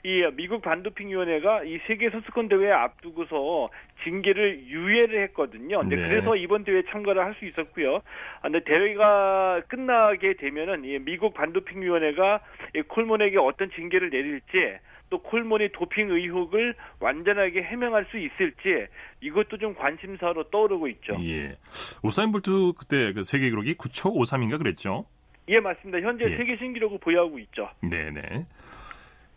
이 0.05 0.23
미국 0.35 0.61
반도핑 0.61 1.09
위원회가 1.09 1.63
이 1.63 1.79
세계 1.87 2.11
선수권 2.11 2.47
대회 2.47 2.71
앞두고서 2.71 3.69
징계를 4.03 4.67
유예를 4.67 5.23
했거든요. 5.23 5.79
근데 5.79 5.95
네. 5.95 6.07
그래서 6.07 6.35
이번 6.35 6.63
대회 6.63 6.77
에 6.77 6.83
참가를 6.91 7.23
할 7.23 7.35
수 7.39 7.45
있었고요. 7.45 7.95
아, 7.95 8.41
근데 8.43 8.63
대회가 8.63 9.61
끝나게 9.67 10.35
되면은 10.35 10.85
이 10.85 10.99
미국 10.99 11.33
반도핑 11.33 11.81
위원회가 11.81 12.39
이 12.75 12.81
콜먼에게 12.83 13.39
어떤 13.39 13.71
징계를 13.71 14.11
내릴지 14.11 14.77
또 15.09 15.17
콜먼이 15.23 15.69
도핑 15.73 16.11
의혹을 16.11 16.75
완전하게 16.99 17.63
해명할 17.63 18.05
수 18.11 18.17
있을지 18.19 18.85
이것도 19.21 19.57
좀 19.57 19.73
관심사로 19.73 20.45
떠오르고 20.45 20.87
있죠. 20.89 21.17
예. 21.21 21.57
우사인 22.03 22.31
볼트 22.31 22.73
그때 22.77 23.11
그 23.11 23.23
세계 23.23 23.49
기록이 23.49 23.73
9초 23.73 24.15
53인가 24.15 24.59
그랬죠? 24.59 25.05
예, 25.49 25.59
맞습니다. 25.59 25.99
현재 25.99 26.25
예. 26.25 26.37
세계 26.37 26.57
신기록을 26.57 26.99
보유하고 26.99 27.39
있죠. 27.39 27.69
네 27.81 28.11
네. 28.11 28.45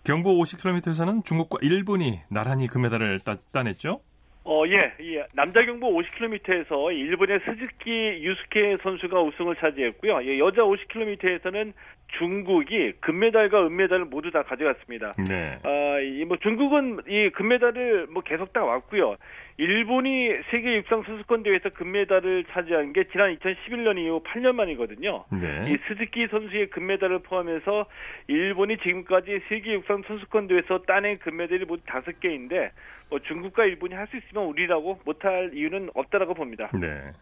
경보 0.08 0.38
50km에서는 0.38 1.22
중국과 1.22 1.58
일본이 1.60 2.20
나란히 2.30 2.66
금메달을 2.66 3.20
따, 3.20 3.36
따냈죠? 3.52 4.00
어, 4.42 4.62
예, 4.66 4.94
예. 5.04 5.26
남자 5.34 5.60
경보 5.60 5.86
50km에서 5.86 6.96
일본의 6.96 7.40
스즈키 7.44 7.90
유스케 8.22 8.78
선수가 8.82 9.20
우승을 9.20 9.56
차지했고요. 9.56 10.24
예, 10.24 10.38
여자 10.38 10.62
50km에서는 10.62 11.74
중국이 12.16 12.92
금메달과 13.00 13.66
은메달을 13.66 14.06
모두 14.06 14.30
다 14.30 14.42
가져갔습니다. 14.44 15.14
네. 15.28 15.58
아, 15.62 16.00
이뭐 16.00 16.38
중국은 16.38 17.00
이 17.06 17.28
금메달을 17.28 18.06
뭐 18.06 18.22
계속 18.22 18.54
따왔고요. 18.54 19.16
일본이 19.58 20.30
세계 20.52 20.76
육상 20.76 21.02
선수권 21.02 21.42
대회에서 21.42 21.70
금메달을 21.70 22.44
차지한 22.52 22.92
게 22.92 23.08
지난 23.10 23.36
2011년 23.36 23.98
이후 23.98 24.22
8년 24.22 24.52
만이거든요. 24.52 25.24
네. 25.32 25.72
이 25.72 25.76
스즈키 25.88 26.28
선수의 26.28 26.70
금메달을 26.70 27.22
포함해서 27.22 27.86
일본이 28.28 28.78
지금까지 28.78 29.40
세계 29.48 29.72
육상 29.72 30.02
선수권 30.06 30.46
대회에서 30.46 30.82
따낸 30.86 31.18
금메달이 31.18 31.64
모두 31.64 31.82
다섯 31.86 32.18
개인데 32.20 32.70
뭐 33.10 33.18
중국과 33.18 33.64
일본이 33.64 33.94
할 33.94 34.08
수 34.08 34.16
있으면 34.16 34.46
우리라고 34.46 35.00
못할 35.04 35.50
이유는 35.52 35.90
없다라고 35.94 36.34
봅니다. 36.34 36.70
네. 36.72 37.12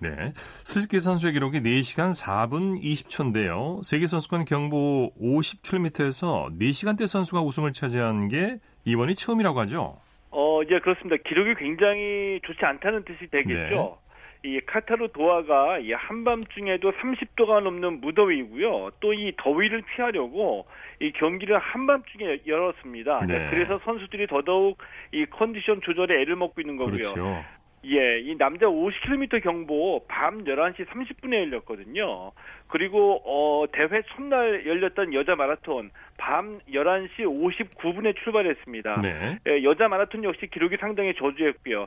네. 0.00 0.32
스즈키 0.36 1.00
선수의 1.00 1.32
기록이 1.32 1.60
4시간 1.60 2.10
4분 2.10 2.80
20초인데요. 2.82 3.82
세계선수권 3.82 4.44
경보 4.44 5.14
50km에서 5.20 6.56
4시간대 6.56 7.06
선수가 7.08 7.42
우승을 7.42 7.72
차지한 7.72 8.28
게 8.28 8.58
이번이 8.84 9.16
처음이라고 9.16 9.58
하죠? 9.60 9.96
어, 10.30 10.60
예, 10.70 10.78
그렇습니다. 10.80 11.16
기록이 11.26 11.54
굉장히 11.54 12.40
좋지 12.44 12.64
않다는 12.64 13.04
뜻이 13.04 13.26
되겠죠. 13.30 13.98
네. 14.02 14.08
이 14.44 14.60
카타르 14.60 15.08
도하가 15.12 15.78
이 15.80 15.92
한밤중에도 15.92 16.92
30도가 16.92 17.60
넘는 17.60 18.00
무더위고요. 18.00 18.90
또 19.00 19.12
이 19.12 19.32
더위를 19.36 19.82
피하려고 19.82 20.66
이 21.00 21.10
경기를 21.12 21.58
한밤중에 21.58 22.42
열었습니다. 22.46 23.24
네. 23.26 23.48
그래서 23.50 23.80
선수들이 23.84 24.28
더더욱 24.28 24.78
이 25.12 25.26
컨디션 25.26 25.80
조절에 25.80 26.20
애를 26.20 26.36
먹고 26.36 26.60
있는 26.60 26.76
거고요. 26.76 26.94
그렇죠. 26.96 27.44
예, 27.84 28.20
이 28.20 28.36
남자 28.36 28.66
50km 28.66 29.42
경보 29.42 30.06
밤 30.08 30.44
11시 30.44 30.86
30분에 30.86 31.34
열렸거든요. 31.34 32.32
그리고 32.66 33.22
어 33.24 33.66
대회 33.70 34.02
첫날 34.14 34.66
열렸던 34.66 35.14
여자 35.14 35.36
마라톤 35.36 35.90
밤 36.16 36.58
11시 36.70 37.20
59분에 37.20 38.16
출발했습니다. 38.22 39.00
네. 39.02 39.38
예, 39.48 39.62
여자 39.62 39.88
마라톤 39.88 40.24
역시 40.24 40.48
기록이 40.48 40.76
상당히 40.80 41.14
저조했고요. 41.14 41.86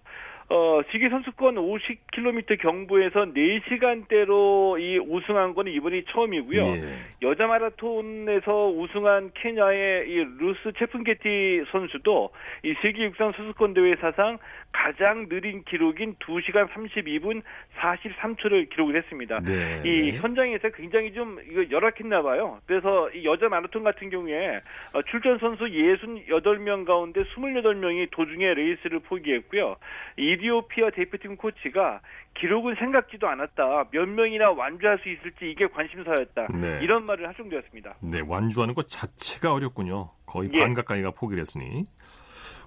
어, 0.51 0.81
세계 0.91 1.07
선수권 1.07 1.55
50km 1.55 2.59
경보에서 2.59 3.21
4시간대로 3.21 4.77
이 4.81 4.99
우승한 4.99 5.53
건 5.53 5.69
이번이 5.69 6.03
처음이고요. 6.11 6.67
예. 6.75 6.97
여자 7.21 7.47
마라톤에서 7.47 8.67
우승한 8.67 9.31
케냐의 9.33 10.09
이 10.09 10.15
루스 10.39 10.73
체픈게티 10.77 11.63
선수도 11.71 12.31
이 12.63 12.73
세계 12.81 13.05
육상 13.05 13.31
선수권 13.31 13.73
대회 13.75 13.95
사상 14.01 14.39
가장 14.73 15.29
느린 15.29 15.63
기록인 15.63 16.15
2시간 16.15 16.67
32분 16.69 17.43
43초를 17.79 18.69
기록을 18.69 18.97
했습니다. 18.97 19.39
네. 19.39 19.81
이 19.85 20.17
현장에서 20.17 20.69
굉장히 20.69 21.13
좀 21.13 21.39
이거 21.49 21.63
열악했나 21.71 22.21
봐요. 22.23 22.59
그래서 22.65 23.09
이 23.11 23.23
여자 23.23 23.47
마라톤 23.47 23.83
같은 23.83 24.09
경우에 24.09 24.59
어, 24.91 25.01
출전 25.03 25.37
선수 25.39 25.63
68명 25.63 26.85
가운데 26.85 27.23
28명이 27.23 28.11
도중에 28.11 28.53
레이스를 28.53 28.99
포기했고요. 28.99 29.77
이 30.17 30.40
디오피아 30.41 30.89
대표팀 30.95 31.37
코치가 31.37 32.01
기록은 32.39 32.75
생각지도 32.79 33.27
않았다. 33.27 33.89
몇 33.91 34.09
명이나 34.09 34.51
완주할 34.51 34.97
수 34.99 35.09
있을지 35.09 35.51
이게 35.51 35.67
관심사였다. 35.67 36.47
네. 36.57 36.79
이런 36.81 37.05
말을 37.05 37.27
할 37.27 37.35
정도였습니다. 37.35 37.95
네, 38.01 38.21
완주하는 38.25 38.73
것 38.73 38.87
자체가 38.87 39.53
어렵군요. 39.53 40.09
거의 40.25 40.49
예. 40.53 40.59
반 40.59 40.73
가까이가 40.73 41.11
포기를 41.11 41.41
했으니. 41.41 41.85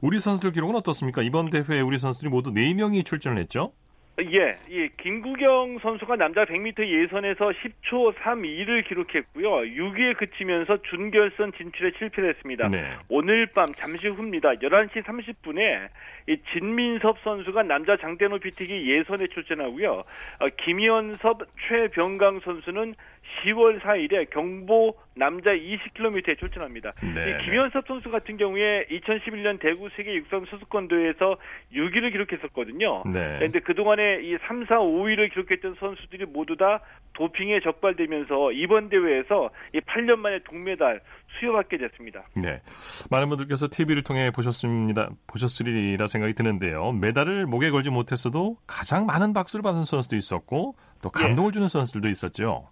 우리 0.00 0.18
선수들 0.18 0.52
기록은 0.52 0.76
어떻습니까? 0.76 1.22
이번 1.22 1.50
대회에 1.50 1.80
우리 1.80 1.98
선수들이 1.98 2.30
모두 2.30 2.50
4명이 2.50 3.04
출전을 3.04 3.40
했죠? 3.40 3.72
예, 4.20 4.54
예, 4.70 4.88
김구경 4.96 5.80
선수가 5.80 6.14
남자 6.14 6.44
100m 6.44 6.86
예선에서 6.86 7.50
10초 7.50 8.14
32를 8.14 8.86
기록했고요. 8.86 9.50
6위에 9.50 10.16
그치면서 10.16 10.80
준결선 10.82 11.52
진출에 11.56 11.90
실패했습니다. 11.98 12.68
네. 12.68 12.96
오늘 13.08 13.46
밤 13.46 13.66
잠시 13.76 14.06
후입니다. 14.06 14.50
11시 14.54 15.02
30분에 15.02 15.88
이 16.28 16.36
진민섭 16.52 17.18
선수가 17.24 17.64
남자 17.64 17.96
장대노 17.96 18.38
비티기 18.38 18.88
예선에 18.88 19.26
출전하고요. 19.26 19.90
어, 19.90 20.48
김현섭, 20.64 21.40
최병강 21.68 22.40
선수는 22.44 22.94
10월 23.42 23.80
4일에 23.80 24.30
경보 24.30 24.96
남자 25.16 25.50
20km에 25.50 26.38
출전합니다. 26.38 26.92
네. 27.02 27.38
김현섭 27.44 27.86
선수 27.86 28.10
같은 28.10 28.36
경우에 28.36 28.86
2011년 28.86 29.60
대구 29.60 29.88
세계 29.96 30.14
육상 30.14 30.44
선수권 30.50 30.88
대회에서 30.88 31.36
6위를 31.72 32.12
기록했었거든요. 32.12 33.04
네. 33.06 33.36
그런데 33.38 33.60
그동안에 33.60 34.20
이 34.22 34.36
3, 34.46 34.66
4, 34.66 34.78
5위를 34.78 35.32
기록했던 35.32 35.76
선수들이 35.78 36.26
모두 36.26 36.56
다 36.56 36.80
도핑에 37.14 37.60
적발되면서 37.60 38.52
이번 38.52 38.88
대회에서 38.88 39.50
이 39.72 39.80
8년 39.80 40.16
만에 40.16 40.40
동메달 40.44 41.00
수여받게 41.38 41.78
됐습니다. 41.78 42.24
네. 42.36 42.60
많은 43.10 43.28
분들께서 43.28 43.68
TV를 43.70 44.02
통해 44.02 44.30
보셨습니다. 44.30 45.10
보셨으리라 45.26 46.06
생각이 46.06 46.34
드는데요. 46.34 46.92
메달을 46.92 47.46
목에 47.46 47.70
걸지 47.70 47.90
못했어도 47.90 48.56
가장 48.66 49.06
많은 49.06 49.32
박수를 49.32 49.62
받은 49.62 49.84
선수도 49.84 50.16
있었고 50.16 50.74
또 51.02 51.10
감동을 51.10 51.50
예. 51.50 51.52
주는 51.52 51.68
선수들도 51.68 52.08
있었죠. 52.08 52.68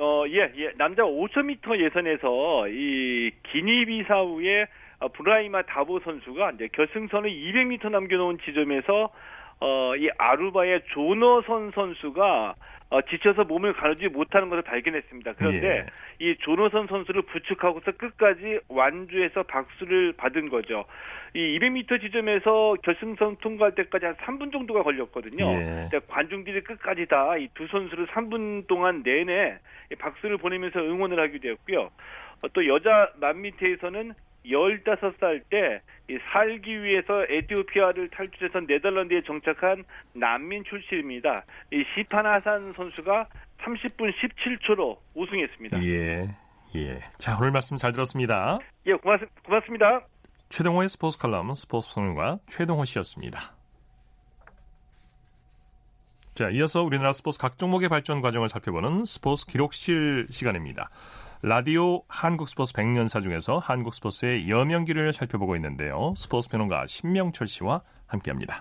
어, 0.00 0.24
예, 0.28 0.50
예. 0.56 0.72
남자 0.78 1.02
5,000m 1.02 1.78
예선에서 1.78 2.68
이 2.68 3.30
기니비사우의 3.52 4.66
어, 5.00 5.08
브라이마 5.08 5.62
다보 5.62 6.00
선수가 6.00 6.52
이제 6.52 6.68
결승선을 6.72 7.30
200m 7.30 7.90
남겨놓은 7.90 8.38
지점에서 8.44 9.10
어, 9.60 9.96
이 9.96 10.08
아루바의 10.16 10.84
조너선 10.94 11.72
선수가 11.74 12.54
어, 12.90 13.00
지쳐서 13.02 13.44
몸을 13.44 13.72
가누지 13.72 14.08
못하는 14.08 14.48
것을 14.48 14.62
발견했습니다. 14.62 15.32
그런데 15.38 15.66
예. 15.68 15.86
이 16.18 16.36
조너선 16.40 16.88
선수를 16.88 17.22
부축하고서 17.22 17.92
끝까지 17.92 18.58
완주해서 18.68 19.44
박수를 19.44 20.12
받은 20.16 20.48
거죠. 20.48 20.84
이 21.32 21.58
200m 21.58 22.00
지점에서 22.00 22.74
결승선 22.82 23.36
통과할 23.40 23.76
때까지 23.76 24.06
한 24.06 24.16
3분 24.16 24.50
정도가 24.52 24.82
걸렸거든요. 24.82 25.44
예. 25.52 25.88
관중들이 26.08 26.62
끝까지 26.62 27.06
다 27.06 27.36
이 27.38 27.48
두 27.54 27.66
선수를 27.68 28.08
3분 28.08 28.66
동안 28.66 29.02
내내 29.04 29.58
박수를 29.98 30.38
보내면서 30.38 30.80
응원을 30.80 31.20
하게 31.20 31.38
되었고요. 31.38 31.90
어, 32.42 32.48
또 32.52 32.66
여자 32.66 33.08
만미태에서는 33.20 34.14
15살 34.46 35.42
때 35.50 35.80
살기 36.32 36.82
위해서 36.82 37.24
에티오피아를 37.28 38.08
탈출해서 38.10 38.60
네덜란드에 38.60 39.22
정착한 39.22 39.84
난민 40.12 40.64
출신입니다. 40.64 41.44
이 41.72 41.84
시판 41.94 42.26
하산 42.26 42.72
선수가 42.74 43.28
30분 43.62 44.12
17초로 44.14 44.98
우승했습니다. 45.14 45.84
예. 45.84 46.28
예. 46.74 47.00
자, 47.18 47.36
오늘 47.38 47.50
말씀 47.50 47.76
잘 47.76 47.92
들었습니다. 47.92 48.58
예, 48.86 48.94
고맙, 48.94 49.20
고맙습니다. 49.44 50.00
최동호의 50.48 50.88
스포츠 50.88 51.18
칼럼 51.18 51.54
스포츠 51.54 51.92
평론가 51.94 52.38
최동호 52.46 52.84
씨였습니다. 52.84 53.54
자, 56.34 56.48
이어서 56.50 56.82
우리나라 56.82 57.12
스포츠 57.12 57.38
각 57.38 57.58
종목의 57.58 57.88
발전 57.88 58.20
과정을 58.20 58.48
살펴보는 58.48 59.04
스포츠 59.04 59.46
기록실 59.46 60.26
시간입니다. 60.30 60.90
라디오 61.42 62.02
한국 62.06 62.48
스포츠 62.48 62.74
100년사 62.74 63.22
중에서 63.22 63.56
한국 63.56 63.94
스포츠의 63.94 64.50
여명기를 64.50 65.14
살펴보고 65.14 65.56
있는데요. 65.56 66.12
스포츠 66.14 66.50
평론가 66.50 66.84
신명철 66.86 67.46
씨와 67.46 67.80
함께합니다. 68.06 68.56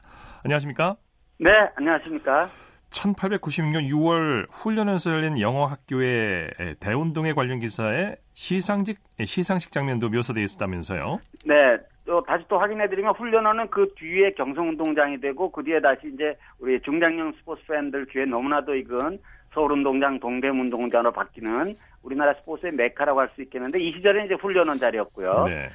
안녕하십니까? 0.46 0.96
네, 1.40 1.52
안녕하십니까? 1.76 2.48
1896년 2.90 3.90
6월 3.90 4.48
훈련에서 4.50 5.12
열린 5.12 5.42
영어 5.42 5.66
학교의 5.66 6.52
대운동회 6.80 7.34
관련 7.34 7.60
기사에 7.60 8.16
시상식 8.32 9.00
시상식 9.26 9.74
장면도 9.74 10.10
묘사되어 10.10 10.42
있었다면서요? 10.42 11.20
네, 11.46 11.78
또 12.06 12.24
다시 12.24 12.46
또 12.48 12.58
확인해드리면 12.60 13.14
훈련원은 13.16 13.70
그 13.72 13.94
뒤에 13.96 14.32
경성운동장이 14.36 15.20
되고 15.20 15.52
그 15.52 15.64
뒤에 15.64 15.82
다시 15.82 16.10
이제 16.14 16.36
우리 16.60 16.82
중장년 16.82 17.34
스포츠 17.40 17.62
팬들 17.68 18.06
귀에 18.06 18.24
너무나도 18.26 18.74
익은 18.74 19.20
서울운동장, 19.54 20.20
동대문운동장으로 20.20 21.12
바뀌는 21.12 21.66
우리나라 22.04 22.34
스포츠의 22.36 22.74
메카라고 22.74 23.20
할 23.20 23.30
수 23.36 23.42
있겠는데 23.44 23.80
이 23.80 23.92
시절에 23.92 24.26
이제 24.26 24.34
훈련원 24.36 24.78
자리였고요. 24.78 25.44
네. 25.48 25.70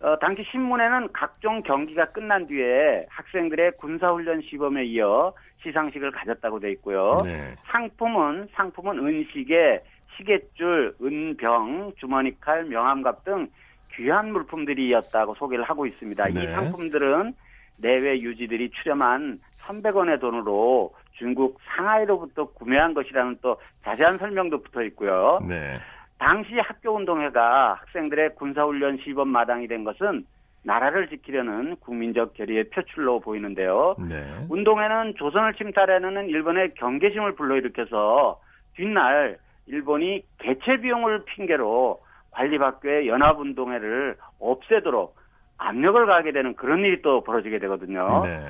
어, 0.00 0.18
당시 0.18 0.42
신문에는 0.50 1.12
각종 1.12 1.60
경기가 1.62 2.06
끝난 2.06 2.46
뒤에 2.46 3.06
학생들의 3.08 3.72
군사훈련 3.78 4.42
시범에 4.42 4.84
이어 4.86 5.32
시상식을 5.62 6.10
가졌다고 6.10 6.58
돼 6.60 6.72
있고요. 6.72 7.16
네. 7.24 7.54
상품은 7.66 8.48
상품은 8.54 8.98
은시계, 8.98 9.80
시계줄, 10.16 10.96
은병, 11.00 11.92
주머니칼, 11.98 12.64
명함갑 12.64 13.24
등 13.24 13.48
귀한 13.94 14.32
물품들이었다고 14.32 15.34
소개를 15.36 15.64
하고 15.64 15.86
있습니다. 15.86 16.24
네. 16.28 16.42
이 16.42 16.46
상품들은 16.48 17.34
내외 17.80 18.20
유지들이 18.20 18.70
출연한 18.70 19.38
300원의 19.60 20.20
돈으로 20.20 20.92
중국 21.22 21.60
상하이로부터 21.76 22.46
구매한 22.46 22.94
것이라는 22.94 23.38
또 23.42 23.56
자세한 23.84 24.18
설명도 24.18 24.60
붙어 24.60 24.82
있고요. 24.82 25.38
네. 25.48 25.78
당시 26.18 26.58
학교운동회가 26.58 27.74
학생들의 27.74 28.34
군사훈련 28.34 28.98
시범 28.98 29.28
마당이 29.28 29.68
된 29.68 29.84
것은 29.84 30.26
나라를 30.64 31.08
지키려는 31.08 31.76
국민적 31.76 32.34
결의의 32.34 32.64
표출로 32.70 33.20
보이는데요. 33.20 33.94
네. 34.00 34.24
운동회는 34.48 35.14
조선을 35.16 35.54
침탈하는 35.54 36.28
일본의 36.28 36.74
경계심을 36.74 37.36
불러일으켜서 37.36 38.40
뒷날 38.74 39.38
일본이 39.66 40.24
개최 40.38 40.78
비용을 40.78 41.24
핑계로 41.24 42.00
관리학교의 42.32 43.06
연합운동회를 43.06 44.16
없애도록 44.40 45.16
압력을 45.58 46.04
가하게 46.04 46.32
되는 46.32 46.54
그런 46.54 46.80
일이 46.80 47.00
또 47.02 47.22
벌어지게 47.22 47.60
되거든요. 47.60 48.22
네. 48.24 48.40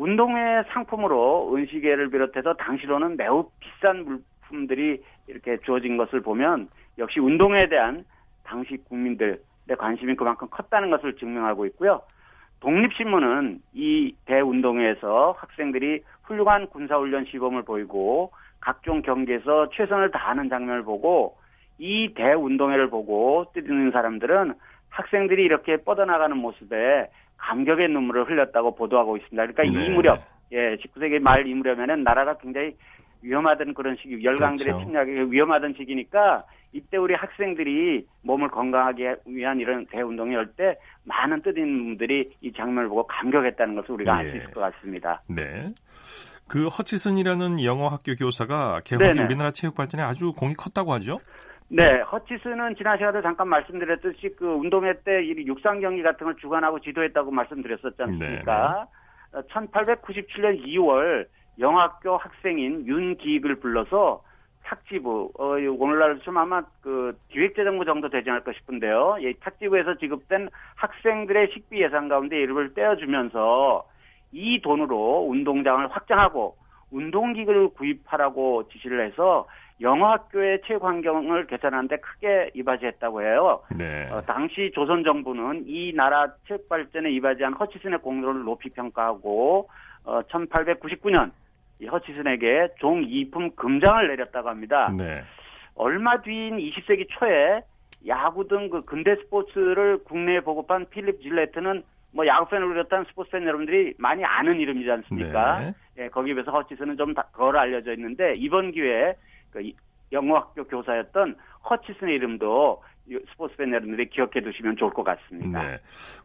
운동회 0.00 0.62
상품으로 0.72 1.54
은시계를 1.54 2.08
비롯해서 2.08 2.54
당시로는 2.54 3.18
매우 3.18 3.50
비싼 3.60 4.06
물품들이 4.06 5.02
이렇게 5.26 5.58
주어진 5.58 5.98
것을 5.98 6.22
보면 6.22 6.70
역시 6.96 7.20
운동회에 7.20 7.68
대한 7.68 8.06
당시 8.42 8.78
국민들의 8.88 9.36
관심이 9.76 10.16
그만큼 10.16 10.48
컸다는 10.50 10.88
것을 10.88 11.16
증명하고 11.16 11.66
있고요. 11.66 12.00
독립신문은 12.60 13.60
이 13.74 14.14
대운동회에서 14.24 15.34
학생들이 15.36 16.02
훌륭한 16.22 16.68
군사훈련 16.68 17.26
시범을 17.26 17.64
보이고 17.64 18.32
각종 18.60 19.02
경기에서 19.02 19.68
최선을 19.68 20.12
다하는 20.12 20.48
장면을 20.48 20.82
보고 20.82 21.36
이 21.78 22.14
대운동회를 22.14 22.88
보고 22.88 23.44
뛰는 23.52 23.90
사람들은 23.90 24.54
학생들이 24.88 25.44
이렇게 25.44 25.76
뻗어나가는 25.76 26.34
모습에 26.38 27.10
감격의 27.40 27.88
눈물을 27.88 28.28
흘렸다고 28.28 28.74
보도하고 28.74 29.16
있습니다. 29.16 29.46
그러니까 29.46 29.78
네. 29.78 29.86
이 29.86 29.90
무렵, 29.90 30.18
예, 30.52 30.76
19세기 30.76 31.18
말 31.20 31.46
이 31.46 31.54
무렵에는 31.54 32.02
나라가 32.04 32.36
굉장히 32.38 32.76
위험하던 33.22 33.74
그런 33.74 33.96
시기, 34.00 34.22
열강들의 34.24 34.72
그렇죠. 34.72 34.84
침략이 34.86 35.32
위험하던 35.32 35.74
시기니까 35.76 36.44
이때 36.72 36.96
우리 36.96 37.14
학생들이 37.14 38.06
몸을 38.22 38.48
건강하게 38.48 39.16
위한 39.26 39.58
이런 39.58 39.84
대운동이 39.86 40.34
열때 40.34 40.76
많은 41.04 41.40
뜻있는 41.42 41.84
분들이 41.84 42.30
이 42.40 42.52
장면을 42.52 42.88
보고 42.88 43.06
감격했다는 43.06 43.74
것을 43.74 43.90
우리가 43.92 44.16
알수 44.16 44.36
예. 44.36 44.40
있을 44.40 44.50
것 44.52 44.60
같습니다. 44.60 45.22
네. 45.28 45.66
그 46.48 46.66
허치슨이라는 46.66 47.62
영어 47.64 47.88
학교 47.88 48.14
교사가 48.14 48.80
개헌이 48.84 49.20
우리나라 49.20 49.50
체육 49.50 49.74
발전에 49.74 50.02
아주 50.02 50.32
공이 50.32 50.54
컸다고 50.54 50.92
하죠? 50.94 51.20
네, 51.72 52.00
허치스는 52.00 52.74
지난 52.74 52.98
시간에 52.98 53.22
잠깐 53.22 53.46
말씀드렸듯이 53.46 54.34
그 54.36 54.44
운동회 54.44 54.92
때 55.04 55.24
육상 55.46 55.78
경기 55.78 56.02
같은 56.02 56.24
걸 56.24 56.34
주관하고 56.36 56.80
지도했다고 56.80 57.30
말씀드렸었지 57.30 58.02
않습니까? 58.02 58.88
네. 59.32 59.40
1897년 59.42 60.66
2월 60.66 61.26
영학교 61.60 62.16
학생인 62.16 62.84
윤기익을 62.88 63.60
불러서 63.60 64.24
탁지부, 64.64 65.30
어, 65.38 65.44
오늘날 65.78 66.18
좀 66.20 66.38
아마 66.38 66.62
그 66.80 67.16
기획재정부 67.28 67.84
정도 67.84 68.08
되지 68.08 68.28
않을까 68.28 68.52
싶은데요. 68.52 69.18
이 69.20 69.32
탁지부에서 69.38 69.94
지급된 69.98 70.48
학생들의 70.74 71.50
식비 71.52 71.80
예산 71.80 72.08
가운데 72.08 72.36
일부를 72.36 72.74
떼어주면서 72.74 73.86
이 74.32 74.60
돈으로 74.60 75.26
운동장을 75.28 75.86
확장하고 75.86 76.56
운동기구를 76.90 77.68
구입하라고 77.74 78.68
지시를 78.70 79.06
해서 79.06 79.46
영어학교의 79.80 80.60
체육 80.66 80.84
환경을 80.84 81.46
개선하는데 81.46 81.96
크게 81.98 82.50
이바지했다고 82.54 83.22
해요. 83.22 83.62
네. 83.76 84.08
어, 84.10 84.22
당시 84.22 84.70
조선 84.74 85.02
정부는 85.04 85.64
이 85.66 85.92
나라 85.94 86.26
체육 86.46 86.68
발전에 86.68 87.10
이바지한 87.12 87.54
허치슨의 87.54 88.00
공로를 88.00 88.42
높이 88.42 88.68
평가하고 88.70 89.68
어, 90.04 90.20
1899년 90.22 91.30
이 91.80 91.86
허치슨에게 91.86 92.68
종 92.78 93.02
2품 93.02 93.56
금장을 93.56 94.06
내렸다고 94.08 94.48
합니다. 94.50 94.92
네. 94.96 95.22
얼마 95.74 96.20
뒤인 96.20 96.58
20세기 96.58 97.06
초에 97.08 97.62
야구 98.06 98.46
등 98.48 98.70
그 98.70 98.82
근대 98.84 99.16
스포츠를 99.16 99.98
국내에 100.04 100.40
보급한 100.40 100.86
필립 100.90 101.22
질레트는 101.22 101.82
뭐 102.12 102.26
야구 102.26 102.48
팬을 102.50 102.68
비롯한 102.68 103.04
스포츠 103.08 103.30
팬 103.30 103.44
여러분들이 103.46 103.94
많이 103.98 104.24
아는 104.24 104.58
이름이지 104.60 104.90
않습니까? 104.90 105.60
네. 105.60 105.74
예, 105.98 106.08
거기에 106.08 106.34
비해서 106.34 106.50
허치슨은 106.50 106.96
좀 106.96 107.14
덜 107.36 107.56
알려져 107.56 107.92
있는데 107.94 108.32
이번 108.36 108.72
기회에 108.72 109.14
그 109.50 109.70
영어학교 110.12 110.64
교사였던 110.64 111.36
허치슨의 111.68 112.16
이름도 112.16 112.82
스포츠 113.32 113.56
팬 113.56 113.70
여러분들이 113.70 114.08
기억해 114.08 114.40
두시면 114.40 114.76
좋을 114.76 114.92
것 114.92 115.02
같습니다. 115.02 115.62
네. 115.62 115.78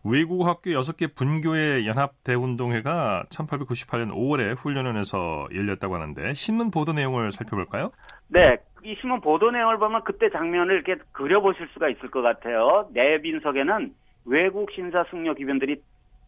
외국 0.03 0.45
학교 0.45 0.69
6개 0.71 1.15
분교의 1.15 1.88
연합 1.88 2.11
대운동회가 2.23 3.26
1898년 3.30 4.11
5월에 4.13 4.55
훈련원에서 4.57 5.47
열렸다고 5.55 5.95
하는데 5.95 6.34
신문 6.34 6.69
보도 6.69 6.93
내용을 6.93 7.32
살펴볼까요? 7.32 7.91
네. 8.28 8.57
이 8.84 8.95
신문 9.01 9.19
보도 9.19 9.49
내용을 9.49 9.80
보면 9.80 10.03
그때 10.03 10.30
장면을 10.30 10.76
이렇게 10.76 10.95
그려보실 11.11 11.67
수가 11.73 11.89
있을 11.89 12.11
것 12.11 12.21
같아요. 12.21 12.88
내빈석에는 12.93 13.93
외국 14.26 14.71
신사 14.71 15.03
승려 15.09 15.34
기변들이 15.34 15.82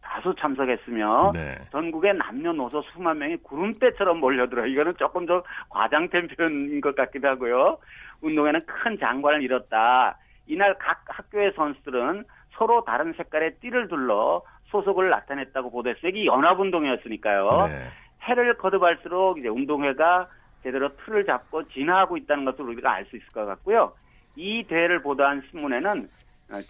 다수 0.08 0.34
참석했으며 0.38 1.32
네. 1.34 1.54
전국의 1.70 2.14
남녀노소 2.14 2.82
수만 2.92 3.18
명이 3.18 3.36
구름대처럼 3.42 4.20
몰려들어 4.20 4.66
이거는 4.66 4.94
조금 4.98 5.26
더 5.26 5.42
과장된 5.68 6.28
표현인 6.28 6.80
것 6.80 6.96
같기도 6.96 7.28
하고요. 7.28 7.76
운동회는 8.22 8.60
큰 8.66 8.98
장관을 8.98 9.42
이뤘다. 9.42 10.16
이날 10.46 10.74
각 10.78 11.04
학교의 11.06 11.52
선수들은 11.54 12.24
서로 12.52 12.82
다른 12.84 13.12
색깔의 13.12 13.56
띠를 13.60 13.88
둘러 13.88 14.42
소속을 14.70 15.10
나타냈다고 15.10 15.70
보도했어요. 15.70 16.08
이게 16.08 16.24
연합운동이었으니까요. 16.24 17.68
네. 17.68 17.88
해를 18.22 18.56
거듭할수록 18.56 19.38
이제 19.38 19.48
운동회가 19.48 20.26
제대로 20.62 20.88
틀을 20.96 21.26
잡고 21.26 21.68
진화하고 21.68 22.16
있다는 22.16 22.46
것을 22.46 22.64
우리가 22.64 22.92
알 22.92 23.04
수 23.06 23.16
있을 23.16 23.26
것 23.28 23.44
같고요. 23.44 23.92
이 24.36 24.64
대회를 24.64 25.02
보도한 25.02 25.42
신문에는 25.50 26.08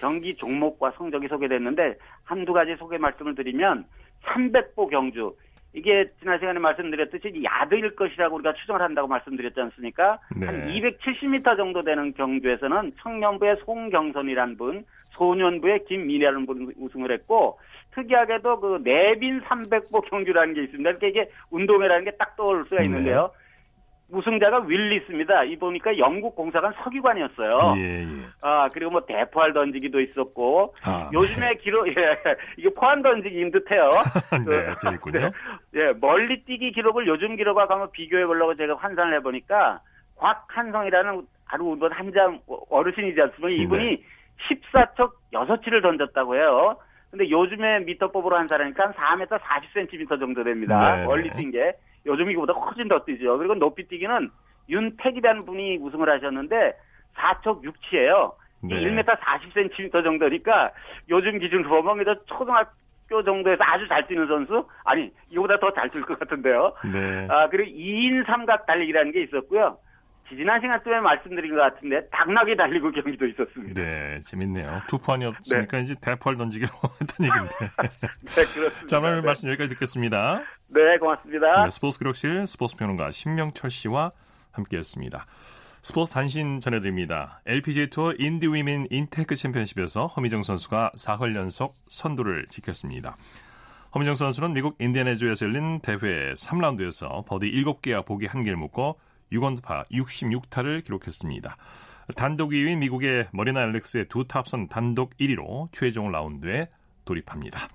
경기 0.01 0.35
종목과 0.35 0.91
성적이 0.93 1.29
소개됐는데 1.29 1.97
한두 2.25 2.53
가지 2.53 2.77
소개 2.77 2.99
말씀을 2.99 3.35
드리면 3.35 3.85
300보 4.25 4.91
경주 4.91 5.35
이게 5.75 6.11
지난 6.19 6.39
시간에 6.39 6.59
말씀드렸듯이 6.59 7.43
야드일 7.45 7.95
것이라고 7.95 8.37
우리가 8.37 8.55
추정을 8.55 8.81
한다고 8.81 9.07
말씀드렸지 9.07 9.61
않습니까? 9.61 10.19
네. 10.35 10.47
한 10.47 10.67
270m 10.69 11.57
정도 11.57 11.83
되는 11.83 12.13
경주에서는 12.15 12.93
청년부의 13.03 13.59
송경선이라는 13.65 14.57
분, 14.57 14.85
소년부의 15.11 15.85
김미래라는 15.85 16.47
분 16.47 16.73
우승을 16.79 17.13
했고 17.13 17.59
특이하게도 17.95 18.61
그 18.61 18.81
내빈 18.83 19.41
300보 19.43 20.09
경주라는 20.09 20.55
게 20.55 20.63
있습니다. 20.65 20.93
그러니까 20.93 21.07
이게 21.07 21.31
운동회라는 21.51 22.05
게 22.05 22.11
딱 22.19 22.37
떠올 22.37 22.65
수가 22.69 22.83
있는데요. 22.83 23.31
네. 23.33 23.48
우승자가 24.11 24.61
윌리스입니다. 24.67 25.45
이 25.45 25.57
보니까 25.57 25.97
영국 25.99 26.35
공사관 26.35 26.73
서기관이었어요. 26.83 27.75
예, 27.77 28.03
예. 28.03 28.07
아 28.43 28.69
그리고 28.73 28.91
뭐 28.91 29.05
대포알 29.05 29.53
던지기도 29.53 30.01
있었고 30.01 30.75
아, 30.85 31.11
요즘에 31.13 31.49
네. 31.49 31.55
기록 31.57 31.89
예 31.89 31.95
이게 32.57 32.71
포환 32.71 33.03
던지기인 33.03 33.51
듯해요. 33.51 33.85
네, 34.47 34.75
재밌군요. 34.83 35.21
네, 35.21 35.31
예 35.77 35.93
멀리 36.01 36.43
뛰기 36.45 36.73
기록을 36.73 37.07
요즘 37.07 37.37
기록과 37.37 37.67
한번 37.69 37.91
비교해 37.93 38.25
보려고 38.25 38.55
제가 38.55 38.77
환산을 38.77 39.15
해보니까 39.17 39.81
곽한성이라는 40.17 41.27
아주 41.47 41.79
한장 41.91 42.41
어르신이지 42.71 43.21
않습니까? 43.21 43.63
이분이 43.63 43.85
네. 43.85 44.03
14척 44.73 45.13
6치를 45.33 45.83
던졌다고 45.83 46.37
해요. 46.37 46.77
근데 47.11 47.29
요즘에 47.31 47.81
미터법으로 47.81 48.37
한 48.37 48.49
사람이니까 48.49 48.93
4m 48.93 49.39
40cm 49.39 50.21
정도 50.21 50.45
됩니다. 50.45 50.97
네, 50.97 51.05
멀리 51.05 51.31
뛴 51.31 51.51
게. 51.51 51.73
요즘 52.09 52.31
이거보다 52.31 52.55
훨씬 52.55 52.89
더 52.89 53.05
뛰죠. 53.05 53.39
그리고 53.39 53.55
높이뛰기는 53.55 54.31
윤택이라는 54.69 55.43
분이 55.47 55.77
우승을 55.79 56.09
하셨는데 56.11 56.73
4척 57.15 57.63
6치예요. 57.63 58.33
네. 58.63 58.77
1m 58.77 59.05
40cm 59.21 60.03
정도니까 60.03 60.73
요즘 61.11 61.39
기준으로 61.39 61.83
보면 61.83 62.05
초등학교 62.27 63.23
정도에서 63.25 63.63
아주 63.65 63.87
잘 63.89 64.07
뛰는 64.09 64.27
선수? 64.27 64.67
아니, 64.85 65.11
이거보다 65.31 65.59
더 65.61 65.71
잘 65.73 65.89
뛸 65.91 66.05
것 66.05 66.19
같은데요. 66.19 66.73
네. 66.93 67.27
아, 67.31 67.49
그리고 67.49 67.71
2인 67.71 68.27
삼각 68.27 68.67
달리기라는 68.67 69.13
게 69.13 69.23
있었고요. 69.23 69.79
지난 70.37 70.61
시간 70.61 70.83
때문에 70.83 71.01
말씀드린 71.01 71.55
것 71.55 71.61
같은데 71.61 72.07
당나귀 72.11 72.57
달리기 72.57 72.91
경기도 72.93 73.27
있었습니다. 73.27 73.83
네, 73.83 74.21
재밌네요. 74.21 74.83
투포환이 74.89 75.25
없으니까 75.25 75.79
네. 75.79 75.83
이제 75.85 75.95
대포알 76.01 76.37
던지기로 76.37 76.71
했던 77.01 77.27
얘기인데. 77.27 77.57
네, 78.27 78.33
그렇습니다. 78.35 78.87
자, 78.87 78.99
오늘 78.99 79.17
네. 79.17 79.27
말씀 79.27 79.49
여기까지 79.49 79.71
듣겠습니다. 79.71 80.43
네, 80.69 80.99
고맙습니다. 80.99 81.65
네, 81.65 81.71
스포츠 81.71 81.99
기록실 81.99 82.47
스포츠 82.47 82.77
평론가 82.77 83.11
신명철 83.11 83.71
씨와 83.71 84.13
함께했습니다. 84.53 85.27
스포츠 85.81 86.13
단신 86.13 86.61
전해드립니다. 86.61 87.41
LPGA 87.47 87.89
투어 87.89 88.13
인디 88.19 88.47
위민 88.49 88.87
인테크 88.91 89.37
챔피언십에서 89.37 90.07
허미정 90.07 90.43
선수가 90.43 90.93
사흘 90.97 91.35
연속 91.37 91.77
선두를 91.87 92.47
지켰습니다. 92.49 93.17
허미정 93.95 94.15
선수는 94.15 94.53
미국 94.53 94.77
인디애나주에서 94.81 95.47
열린 95.47 95.81
대회 95.81 96.33
3라운드에서 96.35 97.25
버디 97.25 97.51
7개와 97.65 98.05
보기 98.05 98.27
1개를 98.27 98.57
묶고 98.57 98.99
6원파 99.33 99.89
66타를 99.91 100.85
기록했습니다. 100.85 101.57
단독 102.17 102.51
2위인 102.51 102.79
미국의 102.79 103.29
머리나 103.33 103.61
알렉스의 103.61 104.07
두 104.09 104.27
탑선 104.27 104.69
단독 104.69 105.17
1위로 105.19 105.69
최종 105.73 106.11
라운드에 106.11 106.69
돌입합니다. 107.05 107.69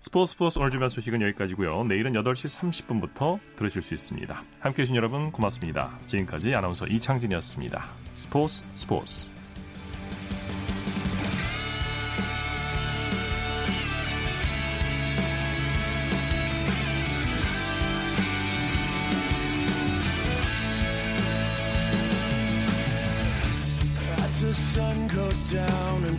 스포츠 0.00 0.32
스포츠 0.32 0.58
오늘 0.58 0.70
준비한 0.70 0.88
소식은 0.88 1.20
여기까지고요. 1.20 1.84
내일은 1.84 2.12
8시 2.12 2.58
30분부터 2.58 3.38
들으실 3.56 3.82
수 3.82 3.92
있습니다. 3.92 4.34
함께해 4.60 4.84
주신 4.84 4.96
여러분 4.96 5.30
고맙습니다. 5.30 5.98
지금까지 6.06 6.54
아나운서 6.54 6.86
이창진이었습니다. 6.86 7.84
스포츠 8.14 8.64
스포츠 8.74 9.39